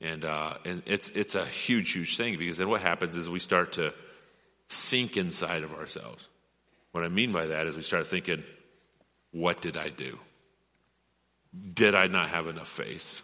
[0.00, 3.38] and uh, and it's it's a huge huge thing because then what happens is we
[3.38, 3.94] start to
[4.66, 6.28] sink inside of ourselves.
[6.92, 8.44] What I mean by that is we start thinking,
[9.32, 10.18] what did I do?
[11.72, 13.22] Did I not have enough faith?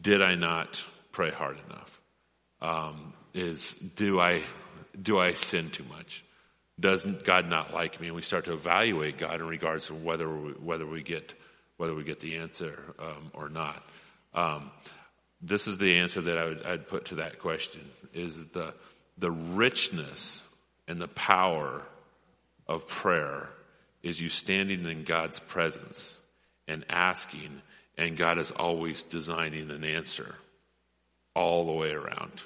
[0.00, 2.00] Did I not pray hard enough?
[2.60, 4.42] Um, is do I
[5.00, 6.24] do I sin too much?
[6.80, 8.06] Doesn't God not like me?
[8.06, 11.34] And we start to evaluate God in regards to whether we, whether we get
[11.76, 13.82] whether we get the answer um, or not.
[14.34, 14.70] Um,
[15.40, 17.82] this is the answer that I would I'd put to that question:
[18.14, 18.74] is the
[19.18, 20.42] the richness
[20.88, 21.82] and the power
[22.66, 23.48] of prayer
[24.02, 26.16] is you standing in God's presence
[26.72, 27.60] and asking,
[27.98, 30.34] and God is always designing an answer
[31.34, 32.42] all the way around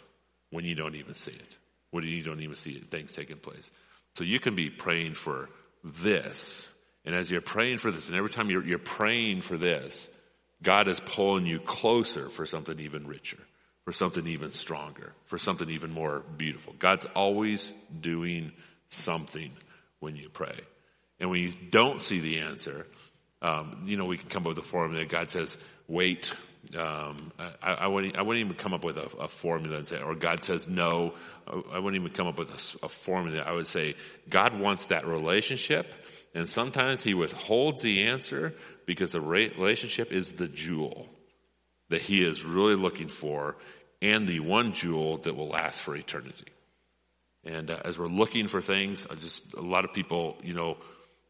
[0.51, 1.57] when you don't even see it,
[1.91, 3.71] when you don't even see things taking place.
[4.15, 5.49] So you can be praying for
[5.85, 6.69] this,
[7.05, 10.09] and as you're praying for this, and every time you're, you're praying for this,
[10.63, 13.39] God is pulling you closer for something even richer,
[13.85, 16.75] for something even stronger, for something even more beautiful.
[16.79, 18.51] God's always doing
[18.89, 19.53] something
[20.01, 20.59] when you pray.
[21.21, 22.87] And when you don't see the answer,
[23.43, 25.05] um, you know, we can come up with a formula.
[25.05, 25.59] God says,
[25.89, 26.33] wait.
[26.77, 27.33] Um,
[27.63, 30.15] I, I, wouldn't, I wouldn't even come up with a, a formula and say, or
[30.15, 31.15] God says no.
[31.47, 32.51] I wouldn't even come up with
[32.83, 33.43] a formula.
[33.47, 33.95] I would say,
[34.29, 35.95] God wants that relationship.
[36.35, 41.07] And sometimes He withholds the answer because the relationship is the jewel
[41.89, 43.57] that He is really looking for
[44.03, 46.47] and the one jewel that will last for eternity.
[47.45, 50.79] And uh, as we're looking for things, just a lot of people, you know,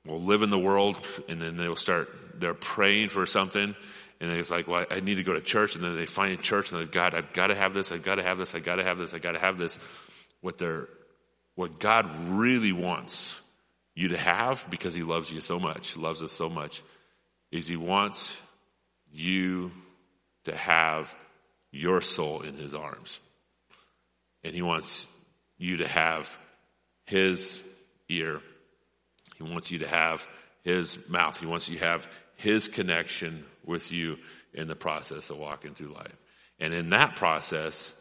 [0.07, 0.98] will live in the world
[1.28, 2.09] and then they'll start
[2.40, 3.74] they're praying for something
[4.20, 6.42] and it's like, well, I need to go to church, and then they find a
[6.42, 8.64] church and they're God, I've got to have this, I've got to have this, I've
[8.64, 9.78] got to have this, I've got to have this.
[10.40, 10.88] What they're
[11.54, 13.38] what God really wants
[13.94, 16.82] you to have because He loves you so much, loves us so much,
[17.50, 18.36] is He wants
[19.12, 19.70] you
[20.44, 21.14] to have
[21.72, 23.20] your soul in His arms.
[24.44, 25.07] And He wants
[25.59, 26.38] you to have
[27.07, 27.61] His
[28.09, 28.40] ear.
[29.37, 30.26] He wants you to have
[30.62, 31.39] His mouth.
[31.39, 34.18] He wants you to have His connection with you
[34.55, 36.16] in the process of walking through life.
[36.59, 37.95] And in that process,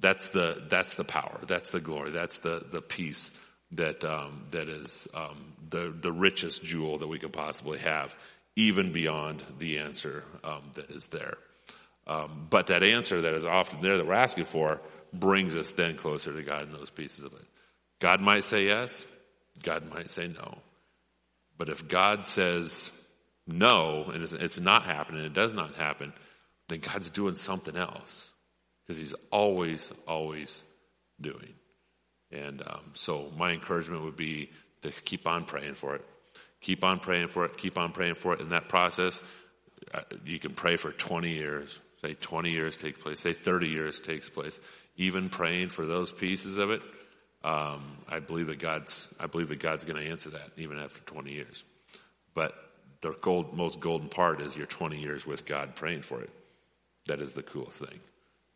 [0.00, 1.38] that's the, that's the power.
[1.46, 2.10] That's the glory.
[2.10, 3.30] That's the, the peace
[3.72, 8.16] that, um, that is um, the, the richest jewel that we could possibly have,
[8.56, 11.36] even beyond the answer um, that is there.
[12.06, 14.80] Um, but that answer that is often there that we're asking for
[15.12, 17.44] brings us then closer to God in those pieces of it.
[17.98, 19.04] God might say yes,
[19.62, 20.58] God might say no.
[21.58, 22.90] But if God says
[23.46, 26.12] no, and it's, not happening, it does not happen,
[26.68, 28.30] then God's doing something else
[28.86, 30.62] because He's always, always
[31.20, 31.54] doing.
[32.30, 34.50] And um, so my encouragement would be
[34.82, 36.04] to keep on praying for it.
[36.60, 37.56] Keep on praying for it.
[37.56, 38.40] Keep on praying for it.
[38.40, 39.22] In that process,
[39.94, 41.80] uh, you can pray for 20 years.
[42.02, 43.20] Say 20 years takes place.
[43.20, 44.60] Say 30 years takes place.
[44.96, 46.82] Even praying for those pieces of it,
[47.44, 49.12] um, I believe that God's.
[49.20, 51.62] I believe that God's going to answer that even after 20 years.
[52.34, 52.54] But
[53.00, 56.30] the gold, most golden part is your 20 years with God praying for it.
[57.06, 58.00] That is the coolest thing.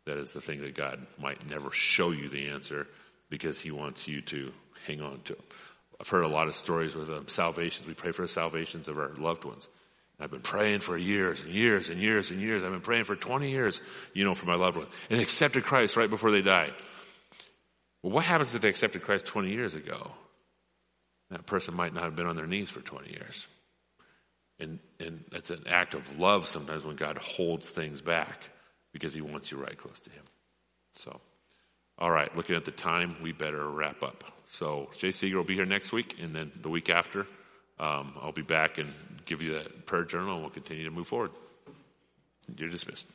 [0.05, 2.87] That is the thing that God might never show you the answer
[3.29, 4.51] because He wants you to
[4.85, 5.37] hang on to.
[5.99, 7.87] I've heard a lot of stories with um, salvations.
[7.87, 9.69] We pray for the salvations of our loved ones.
[10.19, 12.63] I've been praying for years and years and years and years.
[12.63, 13.81] I've been praying for 20 years,
[14.13, 14.87] you know, for my loved one.
[15.09, 16.73] And accepted Christ right before they died.
[18.03, 20.11] Well, what happens if they accepted Christ 20 years ago?
[21.31, 23.47] That person might not have been on their knees for 20 years.
[24.59, 28.49] And, and it's an act of love sometimes when God holds things back
[28.91, 30.23] because he wants you right close to him.
[30.95, 31.19] So,
[31.97, 34.23] all right, looking at the time, we better wrap up.
[34.49, 37.25] So, Jay Seeger will be here next week, and then the week after,
[37.79, 38.93] um, I'll be back and
[39.25, 41.31] give you that prayer journal, and we'll continue to move forward.
[42.55, 43.07] You're dismissed.